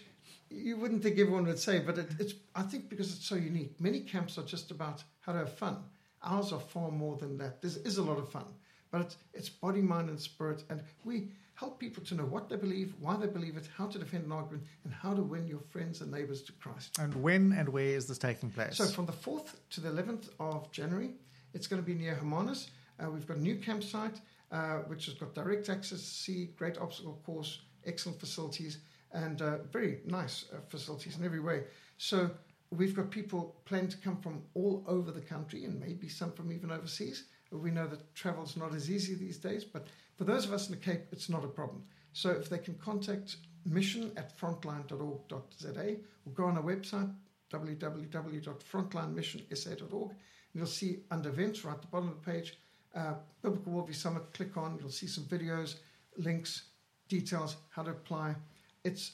you 0.49 0.77
wouldn't 0.77 1.03
think 1.03 1.19
everyone 1.19 1.45
would 1.45 1.59
say, 1.59 1.79
but 1.79 1.97
it, 1.97 2.09
it's 2.19 2.33
I 2.55 2.63
think 2.63 2.89
because 2.89 3.13
it's 3.15 3.25
so 3.25 3.35
unique. 3.35 3.79
Many 3.79 3.99
camps 3.99 4.37
are 4.37 4.43
just 4.43 4.71
about 4.71 5.03
how 5.21 5.33
to 5.33 5.39
have 5.39 5.53
fun. 5.53 5.77
Ours 6.23 6.51
are 6.51 6.59
far 6.59 6.91
more 6.91 7.15
than 7.17 7.37
that. 7.37 7.61
There 7.61 7.71
is 7.85 7.97
a 7.97 8.03
lot 8.03 8.17
of 8.17 8.29
fun, 8.29 8.45
but 8.91 9.01
it's, 9.01 9.17
it's 9.33 9.49
body, 9.49 9.81
mind, 9.81 10.09
and 10.09 10.19
spirit, 10.19 10.63
and 10.69 10.81
we 11.05 11.29
help 11.53 11.79
people 11.79 12.03
to 12.05 12.15
know 12.15 12.23
what 12.23 12.49
they 12.49 12.55
believe, 12.55 12.93
why 12.99 13.17
they 13.17 13.27
believe 13.27 13.57
it, 13.57 13.67
how 13.77 13.85
to 13.85 13.99
defend 13.99 14.25
an 14.25 14.31
argument, 14.31 14.63
and 14.85 14.93
how 14.93 15.13
to 15.13 15.21
win 15.21 15.45
your 15.47 15.59
friends 15.59 16.01
and 16.01 16.11
neighbors 16.11 16.41
to 16.41 16.53
Christ. 16.53 16.97
And 16.99 17.13
when 17.21 17.51
and 17.51 17.69
where 17.69 17.95
is 17.95 18.07
this 18.07 18.17
taking 18.17 18.49
place? 18.49 18.77
So 18.77 18.85
from 18.85 19.05
the 19.05 19.11
4th 19.11 19.55
to 19.71 19.81
the 19.81 19.89
11th 19.89 20.29
of 20.39 20.71
January, 20.71 21.11
it's 21.53 21.67
going 21.67 21.81
to 21.81 21.85
be 21.85 21.93
near 21.93 22.15
Hermanus. 22.15 22.69
Uh, 22.99 23.09
we've 23.09 23.27
got 23.27 23.37
a 23.37 23.41
new 23.41 23.55
campsite, 23.55 24.19
uh, 24.51 24.77
which 24.87 25.05
has 25.05 25.15
got 25.15 25.33
direct 25.35 25.69
access 25.69 25.99
to 25.99 26.05
sea, 26.05 26.49
great 26.57 26.77
obstacle 26.77 27.19
course, 27.25 27.61
excellent 27.85 28.19
facilities, 28.19 28.79
and 29.11 29.41
uh, 29.41 29.57
very 29.71 29.99
nice 30.05 30.45
uh, 30.53 30.57
facilities 30.69 31.17
in 31.17 31.25
every 31.25 31.39
way. 31.39 31.63
So 31.97 32.29
we've 32.71 32.95
got 32.95 33.09
people 33.09 33.55
planning 33.65 33.89
to 33.89 33.97
come 33.97 34.17
from 34.17 34.43
all 34.53 34.83
over 34.87 35.11
the 35.11 35.21
country 35.21 35.65
and 35.65 35.79
maybe 35.79 36.07
some 36.07 36.31
from 36.31 36.51
even 36.51 36.69
overseas. 36.71 37.23
We 37.51 37.71
know 37.71 37.87
that 37.87 38.13
travel's 38.13 38.55
not 38.55 38.75
as 38.75 38.91
easy 38.91 39.15
these 39.15 39.37
days, 39.37 39.63
but 39.63 39.87
for 40.17 40.23
those 40.23 40.45
of 40.45 40.53
us 40.53 40.69
in 40.69 40.75
the 40.75 40.81
Cape, 40.81 41.07
it's 41.11 41.29
not 41.29 41.43
a 41.43 41.47
problem. 41.47 41.83
So 42.13 42.29
if 42.29 42.47
they 42.49 42.59
can 42.59 42.75
contact 42.75 43.37
mission 43.65 44.11
at 44.17 44.37
frontline.org.za 44.37 45.95
or 46.25 46.31
go 46.33 46.45
on 46.45 46.57
our 46.57 46.63
website, 46.63 47.11
www.frontlinemissionsa.org, 47.51 50.11
and 50.11 50.19
you'll 50.53 50.67
see 50.67 50.99
under 51.09 51.29
events 51.29 51.65
right 51.65 51.75
at 51.75 51.81
the 51.81 51.87
bottom 51.87 52.09
of 52.09 52.23
the 52.23 52.31
page, 52.31 52.59
uh, 52.95 53.15
Biblical 53.41 53.73
Worldview 53.73 53.95
Summit, 53.95 54.31
click 54.33 54.55
on, 54.57 54.77
you'll 54.79 54.89
see 54.89 55.07
some 55.07 55.23
videos, 55.25 55.75
links, 56.17 56.63
details, 57.07 57.55
how 57.69 57.83
to 57.83 57.91
apply. 57.91 58.35
It's 58.83 59.11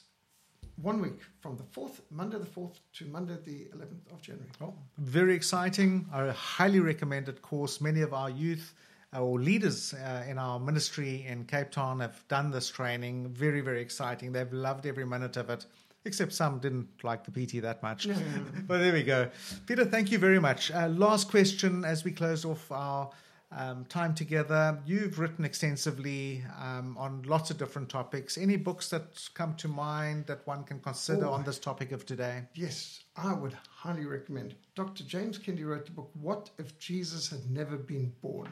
one 0.82 1.02
week 1.02 1.20
from 1.40 1.58
the 1.58 1.64
4th, 1.64 2.02
Monday 2.12 2.38
the 2.38 2.46
4th 2.46 2.80
to 2.94 3.06
Monday 3.06 3.38
the 3.44 3.68
11th 3.76 4.12
of 4.14 4.22
January. 4.22 4.50
Oh, 4.62 4.74
very 4.98 5.34
exciting. 5.34 6.08
I 6.14 6.28
highly 6.28 6.80
recommended 6.80 7.42
course. 7.42 7.82
Many 7.82 8.02
of 8.02 8.14
our 8.14 8.30
youth 8.30 8.74
or 9.18 9.40
leaders 9.40 9.94
uh, 9.94 10.24
in 10.30 10.38
our 10.38 10.60
ministry 10.60 11.26
in 11.28 11.46
Cape 11.46 11.72
Town 11.72 12.00
have 12.00 12.28
done 12.28 12.52
this 12.52 12.70
training. 12.70 13.30
Very, 13.30 13.62
very 13.62 13.82
exciting. 13.82 14.32
They've 14.32 14.52
loved 14.54 14.86
every 14.86 15.06
minute 15.06 15.38
of 15.38 15.50
it, 15.50 15.66
except 16.04 16.34
some 16.34 16.60
didn't 16.60 16.90
like 17.04 17.24
the 17.24 17.32
PT 17.32 17.62
that 17.64 17.82
much. 17.82 18.08
but 18.68 18.80
there 18.80 18.94
we 18.94 19.04
go. 19.04 19.30
Peter, 19.66 19.86
thank 19.86 20.12
you 20.12 20.20
very 20.20 20.40
much. 20.40 20.70
Uh, 20.72 20.90
last 20.90 21.32
question 21.32 21.86
as 21.86 22.04
we 22.04 22.12
close 22.12 22.46
off 22.46 22.72
our 22.72 23.10
um, 23.52 23.86
time 23.86 24.14
together. 24.14 24.80
You've 24.86 25.20
written 25.20 25.46
extensively 25.46 26.44
um, 26.60 26.98
on 26.98 27.24
lots 27.24 27.52
of 27.52 27.58
different 27.58 27.90
topics. 27.90 28.38
Any 28.38 28.58
books 28.58 28.90
that 28.90 29.30
come 29.34 29.56
to 29.56 29.68
mind 29.68 30.26
that 30.28 30.46
one 30.46 30.64
can 30.64 30.80
consider 30.80 31.28
oh, 31.28 31.34
on 31.34 31.44
this 31.44 31.60
topic 31.60 31.92
of 31.92 32.06
today? 32.06 32.44
Yes, 32.54 33.04
I 33.16 33.34
would 33.34 33.56
highly 33.70 34.06
recommend. 34.06 34.56
Dr. 34.76 35.04
James 35.04 35.38
Kennedy 35.38 35.64
wrote 35.64 35.86
the 35.86 35.92
book, 35.92 36.10
What 36.14 36.50
If 36.58 36.78
Jesus 36.80 37.30
Had 37.30 37.50
Never 37.50 37.78
Been 37.78 38.14
Born? 38.22 38.50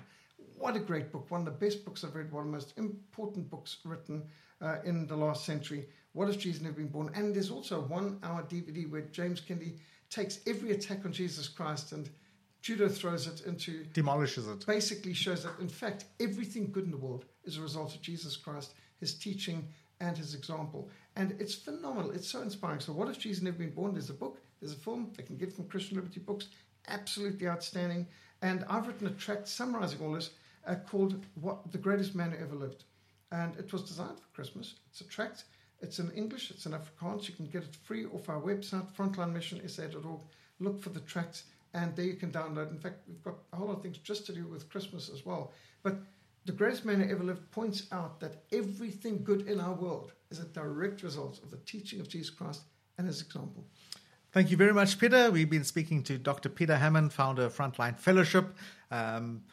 What 0.58 0.75
a 0.75 0.79
great 0.79 1.12
book. 1.12 1.29
One 1.29 1.41
of 1.41 1.45
the 1.45 1.65
best 1.65 1.84
books 1.84 2.03
I've 2.03 2.15
read, 2.15 2.32
one 2.32 2.45
of 2.45 2.47
the 2.47 2.53
most 2.53 2.73
important 2.77 3.49
books 3.49 3.77
written 3.84 4.23
uh, 4.62 4.77
in 4.86 5.08
the 5.08 5.15
last 5.15 5.45
century. 5.45 5.88
What 6.13 6.29
if 6.29 6.39
Jesus 6.39 6.62
never 6.62 6.75
been 6.75 6.88
born? 6.88 7.12
And 7.15 7.36
there's 7.36 7.51
also 7.51 7.79
a 7.79 7.84
one 7.84 8.19
hour 8.23 8.43
DVD 8.43 8.89
where 8.89 9.01
James 9.01 9.41
Kennedy 9.41 9.75
takes 10.10 10.39
every 10.45 10.71
attack 10.71 11.06
on 11.06 11.12
Jesus 11.12 11.47
Christ 11.47 11.91
and 11.91 12.10
judo 12.63 12.88
throws 12.88 13.28
it 13.28 13.45
into. 13.45 13.84
Demolishes 13.93 14.47
it. 14.47 14.65
Basically 14.65 15.13
shows 15.13 15.43
that, 15.43 15.60
in 15.60 15.69
fact, 15.69 16.06
everything 16.19 16.71
good 16.71 16.86
in 16.86 16.91
the 16.91 16.97
world 16.97 17.26
is 17.43 17.58
a 17.58 17.62
result 17.62 17.93
of 17.93 18.02
Jesus 18.02 18.36
Christ, 18.36 18.73
his 18.99 19.13
teaching, 19.13 19.67
and 19.99 20.17
his 20.17 20.34
example. 20.34 20.89
And 21.15 21.36
it's 21.39 21.54
phenomenal. 21.54 22.12
It's 22.12 22.28
so 22.28 22.41
inspiring. 22.41 22.80
So, 22.80 22.93
What 22.93 23.10
if 23.10 23.19
Jesus 23.19 23.43
never 23.43 23.58
been 23.58 23.76
born? 23.76 23.93
There's 23.93 24.10
a 24.10 24.13
book, 24.13 24.39
there's 24.60 24.73
a 24.73 24.78
film 24.78 25.12
they 25.15 25.23
can 25.23 25.38
get 25.38 25.54
from 25.54 25.67
Christian 25.67 25.97
Liberty 25.97 26.21
Books. 26.21 26.47
Absolutely 26.88 27.47
outstanding. 27.47 28.08
And 28.41 28.65
I've 28.69 28.88
written 28.88 29.08
a 29.08 29.12
tract 29.12 29.47
summarizing 29.47 30.02
all 30.02 30.13
this 30.13 30.32
uh, 30.65 30.76
called 30.76 31.23
"What 31.36 31.71
the 31.71 31.78
Greatest 31.78 32.15
Man 32.15 32.32
Who 32.32 32.43
Ever 32.43 32.56
Lived," 32.56 32.86
and 33.32 33.56
it 33.58 33.71
was 33.71 33.84
designed 33.84 34.19
for 34.19 34.28
Christmas. 34.34 34.76
It's 34.89 35.02
a 35.02 35.06
tract. 35.06 35.45
It's 35.82 35.99
in 35.99 36.12
English. 36.12 36.49
It's 36.49 36.65
in 36.65 36.71
Afrikaans. 36.71 37.28
You 37.28 37.36
can 37.36 37.47
get 37.47 37.63
it 37.63 37.76
free 37.76 38.06
off 38.06 38.30
our 38.30 38.41
website, 38.41 38.91
frontlinemissionsa.org. 38.95 40.21
Look 40.60 40.82
for 40.82 40.89
the 40.89 41.02
tract, 41.02 41.43
and 41.74 41.96
there 41.96 42.06
you 42.06 42.16
can 42.16 42.32
download. 42.32 42.72
In 42.72 42.80
fact, 42.80 43.02
we've 43.08 43.24
got 43.24 43.36
a 43.52 43.56
whole 43.56 43.68
lot 43.68 43.78
of 43.78 43.82
things 43.82 43.98
just 43.98 44.26
to 44.28 44.34
do 44.34 44.46
with 44.46 44.70
Christmas 44.70 45.10
as 45.10 45.26
well. 45.26 45.52
But 45.82 45.98
the 46.46 46.52
greatest 46.52 46.86
man 46.86 47.02
who 47.02 47.10
ever 47.10 47.24
lived 47.24 47.50
points 47.52 47.88
out 47.92 48.20
that 48.20 48.44
everything 48.52 49.24
good 49.24 49.48
in 49.48 49.60
our 49.60 49.74
world 49.74 50.12
is 50.30 50.40
a 50.40 50.46
direct 50.46 51.04
result 51.04 51.42
of 51.44 51.52
the 51.52 51.58
teaching 51.58 52.00
of 52.00 52.10
Jesus 52.10 52.30
Christ 52.30 52.64
and 52.98 53.08
his 53.08 53.22
example. 53.22 53.66
Thank 54.32 54.52
you 54.52 54.58
very 54.58 54.74
much, 54.74 55.00
Peter. 55.00 55.30
We've 55.32 55.50
been 55.50 55.64
speaking 55.64 56.04
to 56.04 56.18
Dr. 56.18 56.50
Peter 56.50 56.76
Hammond, 56.76 57.14
founder 57.14 57.46
of 57.46 57.56
Frontline 57.56 58.00
Fellowship. 58.00 58.56
Um, 58.90 59.44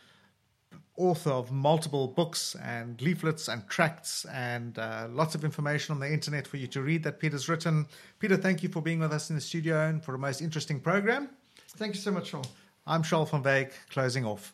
author 0.97 1.31
of 1.31 1.51
multiple 1.51 2.09
books 2.09 2.55
and 2.63 3.01
leaflets 3.01 3.49
and 3.49 3.67
tracts 3.69 4.27
and 4.27 4.79
uh, 4.79 5.07
lots 5.11 5.35
of 5.35 5.45
information 5.45 5.95
on 5.95 6.01
the 6.01 6.13
internet 6.13 6.47
for 6.47 6.59
you 6.59 6.67
to 6.67 6.83
read 6.83 7.03
that 7.03 7.19
Peter's 7.19 7.49
written. 7.49 7.87
Peter, 8.19 8.37
thank 8.37 8.63
you 8.63 8.69
for 8.69 8.83
being 8.83 9.01
with 9.01 9.13
us 9.13 9.31
in 9.31 9.37
the 9.37 9.43
studio 9.43 9.87
and 9.87 10.05
for 10.05 10.15
a 10.15 10.19
most 10.19 10.43
interesting 10.43 10.79
program. 10.79 11.31
Thank 11.77 11.95
you 11.95 12.01
so 12.01 12.11
much, 12.11 12.29
Sean. 12.29 12.45
I'm 12.87 13.03
Charles 13.03 13.31
van 13.31 13.43
Wyk, 13.43 13.71
closing 13.91 14.25
off. 14.25 14.49